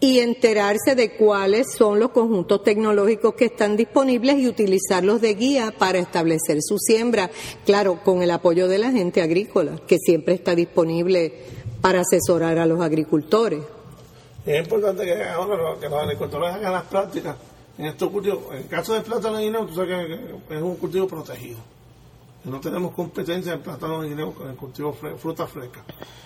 y 0.00 0.20
enterarse 0.20 0.94
de 0.94 1.14
cuáles 1.16 1.74
son 1.74 1.98
los 1.98 2.10
conjuntos 2.10 2.64
tecnológicos 2.64 3.34
que 3.34 3.44
están 3.44 3.76
disponibles 3.76 4.38
y 4.38 4.48
utilizarlos 4.48 5.20
de 5.20 5.34
guía 5.34 5.74
para 5.78 5.98
establecer 5.98 6.58
su 6.62 6.78
siembra, 6.78 7.30
claro, 7.66 8.02
con 8.02 8.22
el 8.22 8.30
apoyo 8.30 8.66
de 8.66 8.78
la 8.78 8.90
gente 8.90 9.20
agrícola, 9.20 9.78
que 9.86 9.98
siempre 9.98 10.34
está 10.34 10.54
disponible 10.54 11.34
para 11.82 12.00
asesorar 12.00 12.58
a 12.58 12.64
los 12.64 12.80
agricultores. 12.80 13.62
Es 14.46 14.64
importante 14.64 15.04
que 15.04 15.22
ahora 15.22 15.78
que 15.78 15.88
los 15.88 16.02
agricultores 16.02 16.54
hagan 16.54 16.72
las 16.72 16.84
prácticas 16.84 17.36
en 17.76 17.86
estos 17.86 18.08
cultivos. 18.10 18.40
En 18.52 18.58
el 18.58 18.68
caso 18.68 18.94
del 18.94 19.02
plátano 19.02 19.38
y 19.38 19.44
guineo, 19.44 19.66
tú 19.66 19.74
sabes 19.74 20.06
que 20.48 20.54
es 20.54 20.62
un 20.62 20.76
cultivo 20.76 21.06
protegido. 21.06 21.58
No 22.44 22.58
tenemos 22.58 22.94
competencia 22.94 23.52
en 23.52 23.60
plátano 23.60 24.02
y 24.02 24.08
guineo 24.08 24.32
con 24.32 24.48
el 24.48 24.56
cultivo 24.56 24.96
de 25.02 25.14
fruta 25.16 25.46
fresca. 25.46 25.84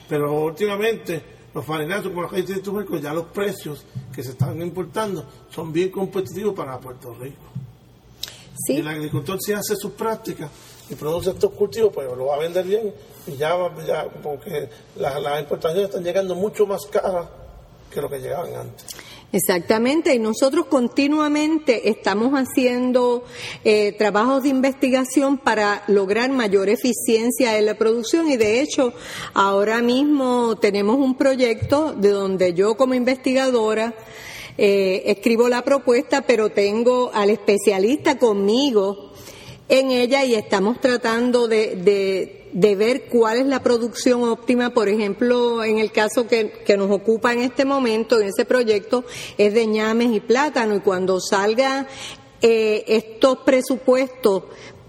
Pero 0.09 0.33
últimamente 0.33 1.23
los 1.55 1.65
farinazos 1.65 2.13
los 2.13 2.31
raíces 2.31 2.57
de 2.57 2.63
tubérculos, 2.63 3.03
ya 3.03 3.13
los 3.13 3.27
precios 3.27 3.85
que 4.15 4.23
se 4.23 4.31
están 4.31 4.61
importando 4.61 5.25
son 5.51 5.73
bien 5.73 5.91
competitivos 5.91 6.55
para 6.55 6.79
Puerto 6.79 7.15
Rico. 7.15 7.43
Sí. 8.67 8.75
Y 8.75 8.77
el 8.79 8.89
agricultor 8.89 9.39
si 9.41 9.53
hace 9.53 9.77
sus 9.77 9.93
prácticas, 9.93 10.51
y 10.91 10.95
produce 10.95 11.31
estos 11.31 11.51
cultivos, 11.53 11.93
pues 11.93 12.07
lo 12.07 12.27
va 12.27 12.37
a 12.37 12.39
vender 12.39 12.65
bien 12.65 12.93
y 13.27 13.37
ya, 13.37 13.57
ya 13.87 14.07
porque 14.23 14.69
las, 14.97 15.21
las 15.21 15.41
importaciones 15.41 15.89
están 15.89 16.05
llegando 16.05 16.35
mucho 16.35 16.67
más 16.67 16.85
caras 16.87 17.27
que 17.91 18.03
lo 18.03 18.09
que 18.11 18.19
llegaban 18.19 18.55
antes. 18.55 18.87
Exactamente, 19.35 20.14
y 20.14 20.21
nosotros 20.21 20.67
continuamente 20.67 21.88
estamos 21.88 22.35
haciendo 22.35 23.25
eh, 23.64 23.91
trabajos 23.99 24.45
de 24.45 24.50
investigación 24.50 25.38
para 25.38 25.83
lograr 25.88 26.31
mayor 26.31 26.69
eficiencia 26.69 27.59
en 27.59 27.67
la 27.67 27.75
producción 27.75 28.31
y 28.31 28.37
de 28.37 28.61
hecho 28.61 28.93
ahora 29.33 29.83
mismo 29.83 30.55
tenemos 30.55 30.99
un 30.99 31.17
proyecto 31.17 31.95
de 31.95 32.11
donde 32.11 32.55
yo 32.55 32.76
como 32.76 32.95
investigadora 32.95 33.97
eh, 34.57 35.03
escribo 35.07 35.49
la 35.49 35.62
propuesta, 35.62 36.21
pero 36.21 36.50
tengo 36.50 37.11
al 37.12 37.29
especialista 37.31 38.19
conmigo 38.19 39.11
en 39.69 39.91
ella 39.91 40.25
y 40.25 40.37
estamos 40.37 40.81
tratando 40.81 41.49
de, 41.49 41.75
de, 41.75 42.44
de, 42.55 42.77
ver 42.77 43.09
cuál 43.09 43.39
es 43.39 43.47
la 43.47 43.63
producción 43.63 44.23
óptima. 44.25 44.71
Por 44.71 44.89
ejemplo, 44.89 45.63
en 45.63 45.79
el 45.79 45.93
caso 45.93 46.27
que, 46.27 46.65
nos 46.79 46.91
ocupa 46.91 47.33
en 47.33 47.41
este 47.41 47.65
momento, 47.65 48.21
en 48.21 48.29
ese 48.29 48.45
proyecto, 48.45 49.05
es 49.37 49.53
de 49.53 49.67
ñames 49.67 50.13
y 50.13 50.21
plátano. 50.21 50.77
Y 50.77 50.81
cuando 50.81 51.21
salga 51.21 51.87
eh, 52.41 52.85
estos 52.87 53.39
presupuestos 53.39 54.45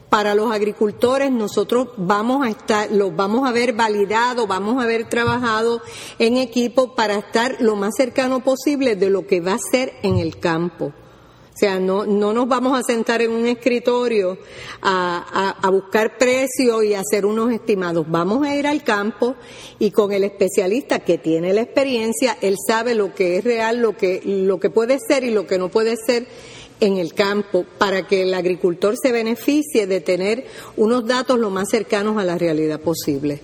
para 0.10 0.34
los 0.34 0.50
agricultores 0.50 1.30
nosotros 1.30 1.90
vamos 1.98 2.46
a 2.46 2.50
estar, 2.50 2.90
los 2.90 3.14
vamos 3.16 3.48
a 3.48 3.52
ver 3.52 3.74
validado, 3.74 4.48
vamos 4.48 4.82
a 4.82 4.88
ver 4.88 5.10
trabajado 5.10 5.82
en 6.20 6.38
equipo 6.38 6.96
para 6.96 7.16
estar 7.16 7.58
lo 7.60 7.76
más 7.76 7.96
cercano 7.98 8.42
posible 8.42 8.96
de 8.96 9.10
lo 9.10 9.28
que 9.28 9.42
va 9.42 9.56
a 9.56 9.60
ser 9.72 9.94
en 10.04 10.18
el 10.18 10.40
campo. 10.40 10.94
O 11.56 11.58
sea, 11.58 11.80
no, 11.80 12.06
no 12.06 12.34
nos 12.34 12.50
vamos 12.50 12.78
a 12.78 12.84
sentar 12.84 13.22
en 13.22 13.32
un 13.32 13.48
escritorio 13.48 14.38
a, 14.82 15.56
a, 15.62 15.66
a 15.66 15.70
buscar 15.70 16.18
precios 16.18 16.84
y 16.84 16.96
hacer 16.96 17.26
unos 17.26 17.50
estimados. 17.54 18.06
Vamos 18.10 18.46
a 18.46 18.54
ir 18.54 18.68
al 18.68 18.84
campo 18.84 19.36
y 19.80 19.92
con 19.92 20.12
el 20.12 20.26
especialista 20.26 21.00
que 21.00 21.18
tiene 21.18 21.54
la 21.54 21.62
experiencia, 21.62 22.38
él 22.42 22.58
sabe 22.68 22.94
lo 22.94 23.16
que 23.16 23.38
es 23.38 23.46
real, 23.46 23.78
lo 23.78 23.96
que, 23.96 24.22
lo 24.26 24.60
que 24.60 24.70
puede 24.70 25.00
ser 25.00 25.24
y 25.24 25.32
lo 25.32 25.48
que 25.48 25.58
no 25.58 25.70
puede 25.70 25.96
ser 25.96 26.28
en 26.82 26.98
el 26.98 27.14
campo 27.14 27.66
para 27.78 28.06
que 28.06 28.24
el 28.24 28.34
agricultor 28.34 28.96
se 29.02 29.14
beneficie 29.14 29.88
de 29.88 30.02
tener 30.02 30.46
unos 30.76 31.08
datos 31.08 31.40
lo 31.40 31.52
más 31.52 31.70
cercanos 31.70 32.18
a 32.18 32.26
la 32.26 32.38
realidad 32.38 32.82
posible. 32.82 33.40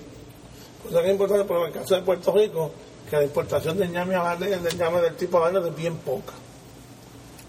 Cosa 0.84 1.02
que 1.02 1.08
es 1.08 1.14
importante, 1.14 1.46
por 1.46 1.66
el 1.66 1.74
caso 1.74 1.96
de 1.96 2.02
Puerto 2.02 2.34
Rico, 2.34 2.72
que 3.10 3.16
la 3.16 3.24
importación 3.24 3.78
de 3.78 3.88
ñame 3.88 4.16
a 4.16 4.36
de 4.36 4.60
ñame 4.78 5.00
del 5.00 5.16
tipo 5.16 5.48
es 5.48 5.76
bien 5.78 5.96
poca 5.96 6.34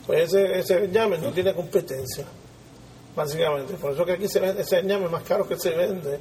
pues 0.07 0.35
ese, 0.35 0.59
ese 0.59 0.89
no 0.89 1.33
tiene 1.33 1.55
competencia, 1.55 2.25
básicamente. 3.15 3.75
Por 3.75 3.93
eso 3.93 4.05
que 4.05 4.13
aquí 4.13 4.29
se 4.29 4.41
vende 4.41 4.63
ese 4.63 4.83
ñame 4.83 5.09
más 5.09 5.23
caro 5.23 5.47
que 5.47 5.57
se 5.57 5.71
vende, 5.71 6.19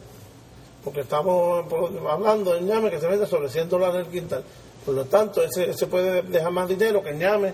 porque 0.84 1.02
estamos 1.02 1.66
hablando 2.10 2.54
de 2.54 2.62
ñame 2.62 2.90
que 2.90 3.00
se 3.00 3.08
vende 3.08 3.26
sobre 3.26 3.50
100 3.50 3.70
dólares 3.70 4.06
el 4.06 4.12
quintal. 4.12 4.44
Por 4.86 4.96
lo 4.96 5.06
tanto, 5.06 5.42
ese, 5.44 5.70
ese 5.70 5.88
puede 5.88 6.22
dejar 6.24 6.52
más 6.52 6.68
dinero 6.68 7.02
que 7.04 7.14
ñame 7.14 7.54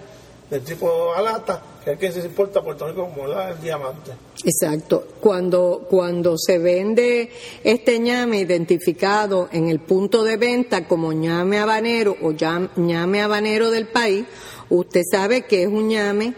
del 0.50 0.64
tipo 0.64 1.14
alata, 1.14 1.62
que 1.84 1.92
es 1.94 2.00
que 2.00 2.12
se 2.12 2.22
importa 2.22 2.60
a 2.60 2.64
Puerto 2.64 2.88
Rico 2.88 3.10
como 3.10 3.26
el 3.26 3.62
diamante. 3.62 4.12
Exacto. 4.46 5.08
Cuando, 5.20 5.88
cuando 5.90 6.38
se 6.38 6.60
vende 6.60 7.30
este 7.64 8.00
ñame 8.00 8.40
identificado 8.40 9.50
en 9.52 9.68
el 9.68 9.80
punto 9.80 10.24
de 10.24 10.38
venta 10.38 10.88
como 10.88 11.12
ñame 11.12 11.60
habanero 11.60 12.16
o 12.22 12.34
ñame 12.76 13.22
habanero 13.22 13.72
del 13.72 13.88
país, 13.88 14.26
usted 14.70 15.02
sabe 15.10 15.46
que 15.46 15.64
es 15.64 15.68
un 15.68 15.88
ñame 15.88 16.34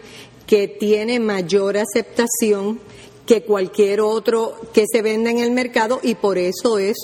que 0.46 0.66
tiene 0.66 1.20
mayor 1.20 1.76
aceptación 1.76 2.80
que 3.26 3.42
cualquier 3.42 4.00
otro 4.00 4.56
que 4.72 4.86
se 4.90 5.02
venda 5.02 5.30
en 5.30 5.38
el 5.38 5.52
mercado 5.52 6.00
y 6.02 6.16
por 6.16 6.38
eso 6.38 6.78
es 6.78 6.96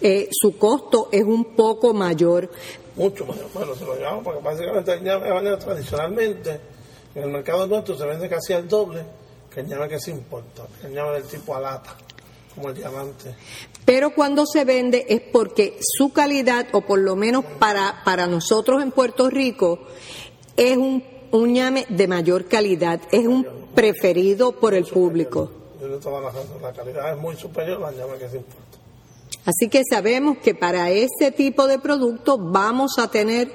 eh, 0.00 0.28
su 0.30 0.56
costo 0.56 1.08
es 1.12 1.24
un 1.24 1.44
poco 1.56 1.92
mayor 1.92 2.48
mucho 2.96 3.26
mayor. 3.26 3.46
Bueno, 3.52 3.74
se 3.74 3.84
lo 3.84 3.96
llevamos 3.96 4.24
porque 4.24 4.40
básicamente 4.40 4.92
el 4.92 5.02
ñame 5.02 5.28
habanero 5.28 5.58
tradicionalmente 5.58 6.60
en 7.14 7.22
el 7.24 7.30
mercado 7.30 7.66
nuestro 7.66 7.96
se 7.96 8.06
vende 8.06 8.28
casi 8.28 8.52
al 8.52 8.68
doble 8.68 9.04
que 9.54 9.60
el 9.60 9.68
ñame 9.68 9.88
que 9.88 10.00
se 10.00 10.10
importa, 10.10 10.66
el 10.82 10.92
ñame 10.92 11.12
del 11.12 11.24
tipo 11.24 11.54
alata, 11.54 11.96
como 12.54 12.70
el 12.70 12.74
diamante. 12.74 13.34
Pero 13.84 14.14
cuando 14.14 14.44
se 14.46 14.64
vende 14.64 15.06
es 15.08 15.20
porque 15.20 15.78
su 15.80 16.12
calidad, 16.12 16.66
o 16.72 16.80
por 16.80 16.98
lo 16.98 17.14
menos 17.14 17.44
para, 17.58 18.02
para 18.04 18.26
nosotros 18.26 18.82
en 18.82 18.90
Puerto 18.90 19.30
Rico, 19.30 19.78
es 20.56 20.76
un, 20.76 21.04
un 21.30 21.52
ñame 21.52 21.86
de 21.88 22.08
mayor 22.08 22.46
calidad, 22.46 23.00
es 23.12 23.26
un 23.26 23.46
preferido 23.74 24.52
por 24.52 24.74
el 24.74 24.84
público. 24.86 25.50
La 26.60 26.72
calidad 26.72 27.12
es 27.12 27.18
muy 27.18 27.36
superior 27.36 27.84
al 27.84 27.96
ñame 27.96 28.18
que 28.18 28.28
se 28.28 28.38
importa. 28.38 28.64
Así 29.44 29.68
que 29.68 29.82
sabemos 29.88 30.38
que 30.38 30.54
para 30.54 30.90
ese 30.90 31.30
tipo 31.30 31.66
de 31.66 31.78
productos 31.78 32.38
vamos 32.40 32.98
a 32.98 33.10
tener 33.10 33.52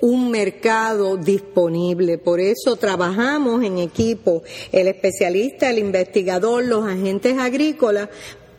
un 0.00 0.30
mercado 0.30 1.16
disponible. 1.16 2.18
Por 2.18 2.40
eso 2.40 2.76
trabajamos 2.76 3.62
en 3.64 3.78
equipo, 3.78 4.42
el 4.72 4.88
especialista, 4.88 5.70
el 5.70 5.78
investigador, 5.78 6.64
los 6.64 6.86
agentes 6.86 7.38
agrícolas, 7.38 8.08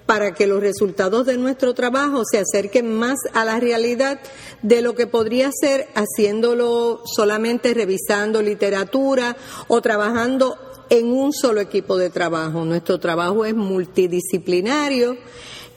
para 0.06 0.34
que 0.34 0.45
los 0.45 0.60
resultados 0.60 1.25
de 1.25 1.38
nuestro 1.38 1.73
trabajo 1.73 2.23
se 2.30 2.39
acerquen 2.39 2.93
más 2.93 3.17
a 3.34 3.45
la 3.45 3.62
realidad 3.62 4.19
de 4.62 4.82
lo 4.82 4.93
que 4.93 5.08
podría 5.08 5.51
ser 5.54 5.88
haciéndolo 5.95 7.01
solamente 7.06 7.73
revisando 7.73 8.41
literatura 8.41 9.38
o 9.69 9.82
trabajando 9.82 10.58
en 10.89 11.13
un 11.13 11.32
solo 11.32 11.62
equipo 11.62 11.97
de 11.97 12.10
trabajo. 12.10 12.65
Nuestro 12.65 12.99
trabajo 12.99 13.45
es 13.45 13.56
multidisciplinario. 13.56 15.15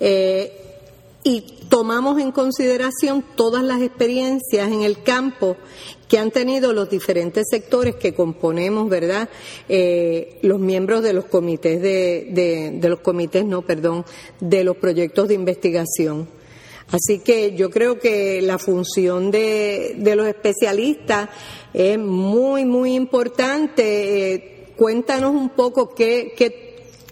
Eh, 0.00 0.63
y 1.24 1.40
tomamos 1.70 2.20
en 2.20 2.30
consideración 2.30 3.24
todas 3.34 3.64
las 3.64 3.80
experiencias 3.80 4.70
en 4.70 4.82
el 4.82 5.02
campo 5.02 5.56
que 6.06 6.18
han 6.18 6.30
tenido 6.30 6.74
los 6.74 6.90
diferentes 6.90 7.46
sectores 7.50 7.96
que 7.96 8.14
componemos, 8.14 8.88
¿verdad? 8.90 9.30
Eh, 9.68 10.38
los 10.42 10.60
miembros 10.60 11.02
de 11.02 11.14
los 11.14 11.24
comités 11.24 11.80
de, 11.80 12.70
de, 12.78 12.88
los 12.88 13.00
comités, 13.00 13.44
no, 13.44 13.62
perdón, 13.62 14.04
de 14.38 14.62
los 14.62 14.76
proyectos 14.76 15.28
de 15.28 15.34
investigación. 15.34 16.28
Así 16.90 17.20
que 17.20 17.56
yo 17.56 17.70
creo 17.70 17.98
que 17.98 18.42
la 18.42 18.58
función 18.58 19.30
de, 19.30 19.96
de 19.98 20.16
los 20.16 20.26
especialistas 20.26 21.30
es 21.72 21.98
muy, 21.98 22.66
muy 22.66 22.94
importante. 22.94 24.34
Eh, 24.34 24.66
cuéntanos 24.76 25.30
un 25.30 25.48
poco 25.48 25.94
qué, 25.94 26.34
qué 26.36 26.63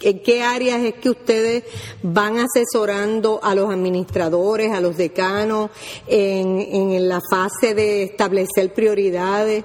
¿En 0.02 0.20
qué 0.20 0.42
áreas 0.42 0.82
es 0.82 0.94
que 0.94 1.10
ustedes 1.10 1.64
van 2.02 2.38
asesorando 2.38 3.40
a 3.42 3.54
los 3.54 3.70
administradores, 3.70 4.72
a 4.72 4.80
los 4.80 4.96
decanos, 4.96 5.70
en, 6.06 6.60
en 6.60 7.08
la 7.08 7.20
fase 7.30 7.74
de 7.74 8.02
establecer 8.04 8.72
prioridades? 8.74 9.64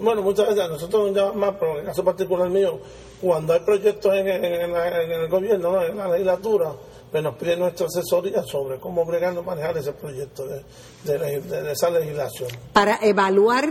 Bueno, 0.00 0.22
muchas 0.22 0.48
veces 0.48 0.62
a 0.62 0.68
nosotros 0.68 1.12
nos 1.12 1.34
más, 1.34 1.54
pero 1.58 1.72
en 1.72 1.78
el 1.80 1.86
caso 1.86 2.04
particular 2.04 2.48
mío, 2.48 2.78
cuando 3.20 3.52
hay 3.52 3.60
proyectos 3.60 4.14
en, 4.14 4.28
en, 4.28 4.44
en, 4.44 4.72
la, 4.72 5.02
en 5.02 5.10
el 5.10 5.28
gobierno, 5.28 5.82
en 5.82 5.96
la 5.96 6.08
legislatura, 6.08 6.72
pues 7.10 7.22
nos 7.22 7.34
piden 7.36 7.60
nuestra 7.60 7.86
asesoría 7.86 8.42
sobre 8.42 8.78
cómo 8.78 9.04
bregar 9.04 9.34
y 9.34 9.42
manejar 9.44 9.76
ese 9.76 9.92
proyecto 9.92 10.46
de, 10.46 10.62
de, 11.04 11.40
de, 11.40 11.72
esa 11.72 11.90
legislación. 11.90 12.50
Para 12.72 12.98
evaluar 13.02 13.70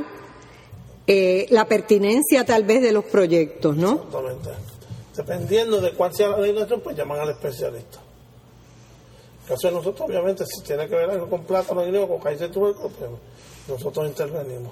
eh, 1.06 1.46
la 1.50 1.66
pertinencia 1.66 2.46
tal 2.46 2.64
vez 2.64 2.82
de 2.82 2.92
los 2.92 3.06
proyectos, 3.06 3.78
¿no? 3.78 3.94
Exactamente. 3.94 4.50
Dependiendo 5.18 5.82
de 5.82 5.94
cuál 5.94 6.14
sea 6.14 6.30
la 6.30 6.40
legislación, 6.40 6.80
pues 6.80 6.96
llaman 6.96 7.20
al 7.20 7.32
especialista. 7.32 7.98
En 9.42 9.48
caso 9.48 9.68
de 9.68 9.74
nosotros, 9.74 10.08
obviamente, 10.08 10.46
si 10.46 10.62
tiene 10.62 10.88
que 10.88 10.96
ver 10.96 11.10
algo 11.10 11.28
con 11.28 11.44
plátano, 11.44 11.84
guineo, 11.84 12.08
con 12.08 12.20
caíz 12.20 12.40
de 12.40 12.50
pues 12.50 12.76
nosotros 13.68 14.08
intervenimos. 14.08 14.72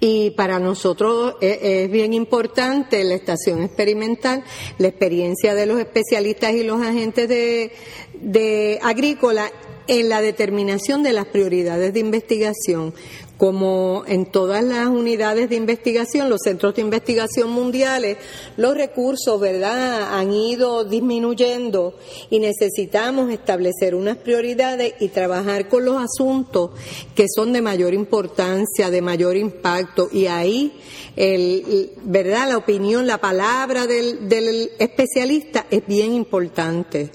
Y 0.00 0.30
para 0.30 0.58
nosotros 0.58 1.34
es, 1.42 1.90
bien 1.90 2.14
importante 2.14 3.04
la 3.04 3.14
estación 3.14 3.62
experimental, 3.62 4.42
la 4.78 4.88
experiencia 4.88 5.54
de 5.54 5.66
los 5.66 5.78
especialistas 5.78 6.52
y 6.54 6.64
los 6.64 6.80
agentes 6.80 7.28
de, 7.28 7.72
de 8.14 8.78
agrícola 8.82 9.52
en 9.86 10.08
la 10.08 10.22
determinación 10.22 11.02
de 11.02 11.12
las 11.12 11.26
prioridades 11.26 11.92
de 11.92 12.00
investigación 12.00 12.94
como 13.40 14.04
en 14.06 14.26
todas 14.26 14.62
las 14.62 14.88
unidades 14.88 15.48
de 15.48 15.56
investigación, 15.56 16.28
los 16.28 16.42
centros 16.44 16.74
de 16.74 16.82
investigación 16.82 17.48
mundiales, 17.48 18.18
los 18.58 18.76
recursos, 18.76 19.40
¿verdad?, 19.40 20.12
han 20.12 20.30
ido 20.30 20.84
disminuyendo 20.84 21.94
y 22.28 22.38
necesitamos 22.38 23.30
establecer 23.30 23.94
unas 23.94 24.18
prioridades 24.18 24.92
y 25.00 25.08
trabajar 25.08 25.70
con 25.70 25.86
los 25.86 25.96
asuntos 25.96 26.72
que 27.14 27.24
son 27.34 27.54
de 27.54 27.62
mayor 27.62 27.94
importancia, 27.94 28.90
de 28.90 29.00
mayor 29.00 29.38
impacto 29.38 30.10
y 30.12 30.26
ahí, 30.26 30.78
el, 31.16 31.92
¿verdad?, 32.02 32.46
la 32.46 32.58
opinión, 32.58 33.06
la 33.06 33.16
palabra 33.16 33.86
del, 33.86 34.28
del 34.28 34.70
especialista 34.78 35.64
es 35.70 35.86
bien 35.86 36.12
importante, 36.12 37.10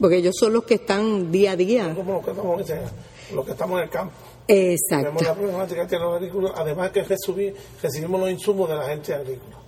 porque 0.00 0.16
ellos 0.16 0.34
son 0.36 0.54
los 0.54 0.64
que 0.64 0.74
están 0.74 1.30
día 1.30 1.52
a 1.52 1.56
día. 1.56 1.94
Como 1.94 2.20
que 2.20 2.32
los 3.32 3.46
que 3.46 3.52
estamos 3.52 3.78
en 3.78 3.84
el 3.84 3.90
campo. 3.90 4.21
Exacto. 4.48 4.96
Tenemos 4.96 5.22
la 5.22 5.34
problemática 5.34 5.86
que 5.86 5.98
los 5.98 6.16
agrícolas, 6.16 6.52
además 6.56 6.90
que 6.90 7.02
recibimos 7.02 8.20
los 8.20 8.30
insumos 8.30 8.68
de 8.68 8.76
la 8.76 8.84
gente 8.84 9.14
agrícola. 9.14 9.61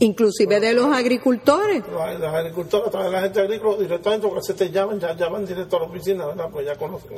Inclusive 0.00 0.60
de 0.60 0.72
los 0.72 0.86
agricultores. 0.86 1.82
Los, 1.92 2.00
agricultores, 2.34 2.88
a 2.88 2.90
través 2.90 3.10
de 3.10 3.16
la 3.16 3.22
gente 3.22 3.40
agrícola, 3.40 3.76
directamente, 3.76 4.26
porque 4.26 4.42
se 4.42 4.54
te 4.54 4.70
llaman, 4.70 4.98
ya 4.98 5.14
llaman 5.14 5.44
directo 5.44 5.76
a 5.76 5.80
la 5.80 5.86
oficina, 5.86 6.26
¿verdad? 6.26 6.48
Pues 6.50 6.66
ya 6.66 6.74
conocen, 6.76 7.10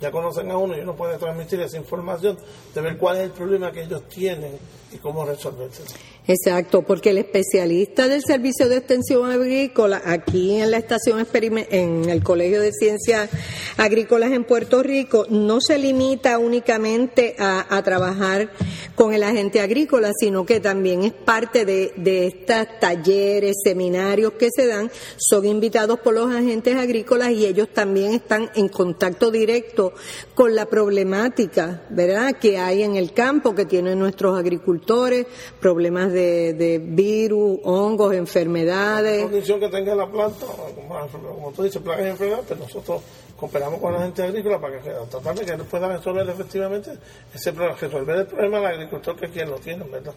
ya 0.00 0.10
conocen 0.10 0.50
a 0.50 0.58
uno 0.58 0.76
y 0.76 0.80
uno 0.80 0.94
puede 0.94 1.16
transmitir 1.16 1.60
esa 1.60 1.78
información 1.78 2.36
de 2.74 2.80
ver 2.82 2.98
cuál 2.98 3.16
es 3.16 3.22
el 3.24 3.30
problema 3.30 3.72
que 3.72 3.82
ellos 3.82 4.02
tienen 4.08 4.58
y 4.92 4.98
cómo 4.98 5.24
resolverse. 5.24 5.82
Exacto, 6.28 6.82
porque 6.82 7.10
el 7.10 7.18
especialista 7.18 8.08
del 8.08 8.22
Servicio 8.22 8.68
de 8.68 8.78
Extensión 8.78 9.30
Agrícola 9.30 10.02
aquí 10.04 10.56
en 10.56 10.72
la 10.72 10.78
estación 10.78 11.24
en 11.32 12.10
el 12.10 12.22
Colegio 12.24 12.60
de 12.60 12.72
Ciencias 12.72 13.30
Agrícolas 13.76 14.32
en 14.32 14.42
Puerto 14.42 14.82
Rico 14.82 15.26
no 15.30 15.60
se 15.60 15.78
limita 15.78 16.38
únicamente 16.38 17.36
a, 17.38 17.80
trabajar 17.84 18.50
con 18.96 19.12
el 19.12 19.22
agente 19.22 19.60
agrícola, 19.60 20.10
sino 20.18 20.44
que 20.44 20.58
también 20.58 21.02
es 21.02 21.12
parte 21.12 21.64
de, 21.64 21.92
de 21.96 22.26
estos 22.26 22.80
talleres, 22.80 23.56
seminarios 23.62 24.32
que 24.32 24.48
se 24.50 24.66
dan, 24.66 24.90
son 25.16 25.44
invitados 25.44 26.00
por 26.00 26.14
los 26.14 26.34
agentes 26.34 26.74
agrícolas 26.76 27.30
y 27.30 27.46
ellos 27.46 27.68
también 27.72 28.14
están 28.14 28.50
en 28.54 28.68
contacto 28.68 29.30
directo 29.30 29.92
con 30.34 30.54
la 30.54 30.66
problemática, 30.66 31.82
¿verdad?, 31.90 32.36
que 32.40 32.58
hay 32.58 32.82
en 32.82 32.96
el 32.96 33.12
campo, 33.12 33.54
que 33.54 33.66
tienen 33.66 33.98
nuestros 33.98 34.38
agricultores, 34.38 35.26
problemas 35.60 36.12
de, 36.12 36.80
virus, 36.82 37.58
hongos, 37.64 38.14
enfermedades. 38.14 39.18
La 39.18 39.30
condición 39.30 39.60
que 39.60 39.68
planta, 39.68 40.46
como 40.46 41.52
tú 41.52 41.62
pues 41.62 42.58
nosotros 42.58 43.02
cooperamos 43.36 43.80
con 43.80 43.92
la 43.92 44.00
gente 44.00 44.22
agrícola 44.22 44.60
para 44.60 44.80
que 44.80 44.90
tratar 44.90 45.34
de 45.34 45.44
que 45.44 45.56
pueda 45.64 45.88
resolver 45.88 46.28
efectivamente 46.28 46.98
ese 47.34 47.52
problema, 47.52 47.76
resolver 47.78 48.16
el 48.18 48.26
problema 48.26 48.58
del 48.58 48.66
agricultor 48.66 49.16
que 49.16 49.28
quien 49.28 49.50
lo 49.50 49.56
tiene, 49.58 49.84
¿verdad? 49.84 50.14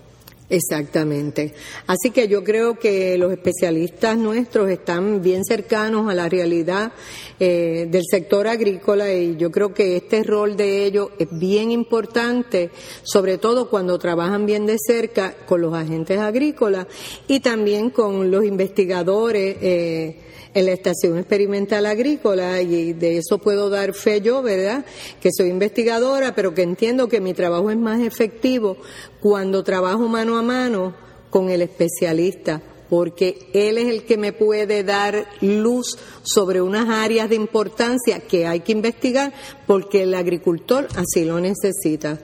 Exactamente. 0.50 1.54
Así 1.86 2.10
que 2.10 2.28
yo 2.28 2.44
creo 2.44 2.80
que 2.80 3.20
los 3.20 3.32
especialistas 3.32 4.18
nuestros 4.18 4.70
están 4.70 5.22
bien 5.22 5.46
cercanos 5.46 6.10
a 6.10 6.16
la 6.16 6.28
realidad 6.28 6.92
eh, 7.40 7.88
del 7.90 8.02
sector 8.10 8.48
agrícola 8.48 9.14
y 9.14 9.38
yo 9.38 9.52
creo 9.52 9.76
que 9.76 9.96
este 9.96 10.24
rol 10.24 10.58
de 10.58 10.86
ellos 10.86 11.10
es 11.20 11.28
bien 11.32 11.70
importante, 11.70 12.72
sobre 13.04 13.38
todo 13.38 13.70
cuando 13.70 14.00
trabajan 14.00 14.48
bien 14.48 14.66
de 14.66 14.78
cerca 14.80 15.36
con 15.46 15.62
los 15.62 15.76
agentes 15.76 16.20
agrícolas 16.20 16.88
y 17.28 17.42
también 17.42 17.92
con 17.92 18.32
los 18.32 18.44
investigadores. 18.44 19.58
Eh, 19.62 20.16
en 20.54 20.66
la 20.66 20.72
Estación 20.72 21.18
Experimental 21.18 21.86
Agrícola 21.86 22.62
y 22.62 22.94
de 22.94 23.18
eso 23.18 23.38
puedo 23.38 23.70
dar 23.70 23.94
fe 23.94 24.22
yo, 24.22 24.42
¿verdad? 24.42 24.86
Que 25.22 25.30
soy 25.32 25.50
investigadora, 25.50 26.34
pero 26.34 26.54
que 26.54 26.64
entiendo 26.64 27.08
que 27.08 27.22
mi 27.22 27.34
trabajo 27.34 27.70
es 27.70 27.78
más 27.78 28.02
efectivo 28.02 28.78
cuando 29.22 29.64
trabajo 29.64 30.08
mano 30.08 30.38
a 30.38 30.42
mano 30.42 30.94
con 31.30 31.50
el 31.50 31.62
especialista, 31.62 32.62
porque 32.90 33.50
él 33.54 33.78
es 33.78 33.88
el 33.88 34.04
que 34.04 34.18
me 34.18 34.34
puede 34.34 34.84
dar 34.84 35.28
luz 35.42 35.98
sobre 36.24 36.62
unas 36.62 36.90
áreas 36.90 37.30
de 37.30 37.36
importancia 37.36 38.20
que 38.22 38.48
hay 38.48 38.62
que 38.62 38.72
investigar 38.72 39.32
porque 39.68 40.04
el 40.04 40.14
agricultor 40.16 40.88
así 40.96 41.24
lo 41.24 41.40
necesita. 41.40 42.20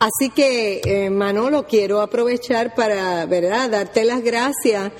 Así 0.00 0.30
que, 0.30 0.80
eh, 0.82 1.10
Manolo, 1.10 1.66
quiero 1.66 2.00
aprovechar 2.00 2.74
para, 2.74 3.26
¿verdad?, 3.26 3.68
darte 3.68 4.04
las 4.04 4.22
gracias 4.22 4.92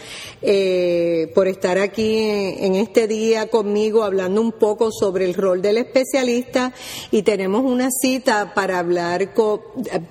eh, 0.43 1.31
por 1.35 1.49
estar 1.49 1.79
aquí 1.79 2.17
en, 2.17 2.75
este 2.75 3.07
día 3.07 3.49
conmigo 3.49 4.05
hablando 4.05 4.41
un 4.41 4.53
poco 4.53 4.91
sobre 4.91 5.25
el 5.25 5.35
rol 5.35 5.61
del 5.61 5.79
especialista 5.79 6.73
y 7.11 7.23
tenemos 7.23 7.63
una 7.63 7.89
cita 7.91 8.55
para 8.55 8.79
hablar, 8.79 9.35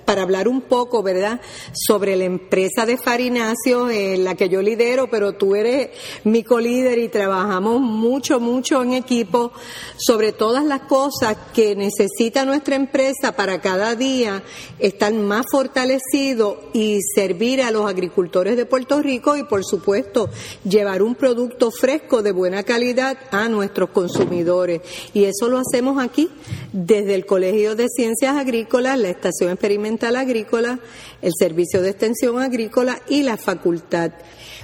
para 0.05 0.21
hablar 0.21 0.47
un 0.47 0.61
poco, 0.61 1.01
¿verdad?, 1.01 1.41
sobre 1.73 2.15
la 2.15 2.25
empresa 2.25 2.85
de 2.85 2.97
Farinacio, 2.97 3.89
en 3.89 4.23
la 4.23 4.35
que 4.35 4.49
yo 4.49 4.61
lidero, 4.61 5.09
pero 5.09 5.33
tú 5.33 5.55
eres 5.55 5.89
mi 6.23 6.43
colíder 6.43 6.99
y 6.99 7.09
trabajamos 7.09 7.81
mucho, 7.81 8.39
mucho 8.39 8.83
en 8.83 8.93
equipo 8.93 9.51
sobre 9.97 10.31
todas 10.31 10.63
las 10.65 10.81
cosas 10.81 11.37
que 11.53 11.75
necesita 11.75 12.45
nuestra 12.45 12.75
empresa 12.75 13.35
para 13.35 13.61
cada 13.61 13.95
día 13.95 14.43
están 14.79 15.25
más 15.25 15.45
fortalecidos 15.51 16.57
y 16.73 16.99
servir 17.15 17.61
a 17.61 17.71
los 17.71 17.89
agricultores 17.89 18.57
de 18.57 18.65
Puerto 18.65 19.01
Rico 19.01 19.37
y, 19.37 19.43
por 19.43 19.63
supuesto, 19.63 20.18
llevar 20.63 21.01
un 21.01 21.15
producto 21.15 21.71
fresco 21.71 22.21
de 22.21 22.31
buena 22.31 22.63
calidad 22.63 23.17
a 23.31 23.47
nuestros 23.47 23.89
consumidores. 23.91 24.81
Y 25.13 25.25
eso 25.25 25.47
lo 25.47 25.59
hacemos 25.59 26.03
aquí 26.03 26.29
desde 26.73 27.15
el 27.15 27.25
Colegio 27.25 27.75
de 27.75 27.87
Ciencias 27.89 28.35
Agrícolas, 28.35 28.97
la 28.97 29.09
Estación 29.09 29.51
Experimental 29.51 30.15
Agrícola, 30.15 30.79
el 31.21 31.31
Servicio 31.37 31.81
de 31.81 31.91
Extensión 31.91 32.39
Agrícola 32.39 33.01
y 33.07 33.23
la 33.23 33.37
Facultad. 33.37 34.11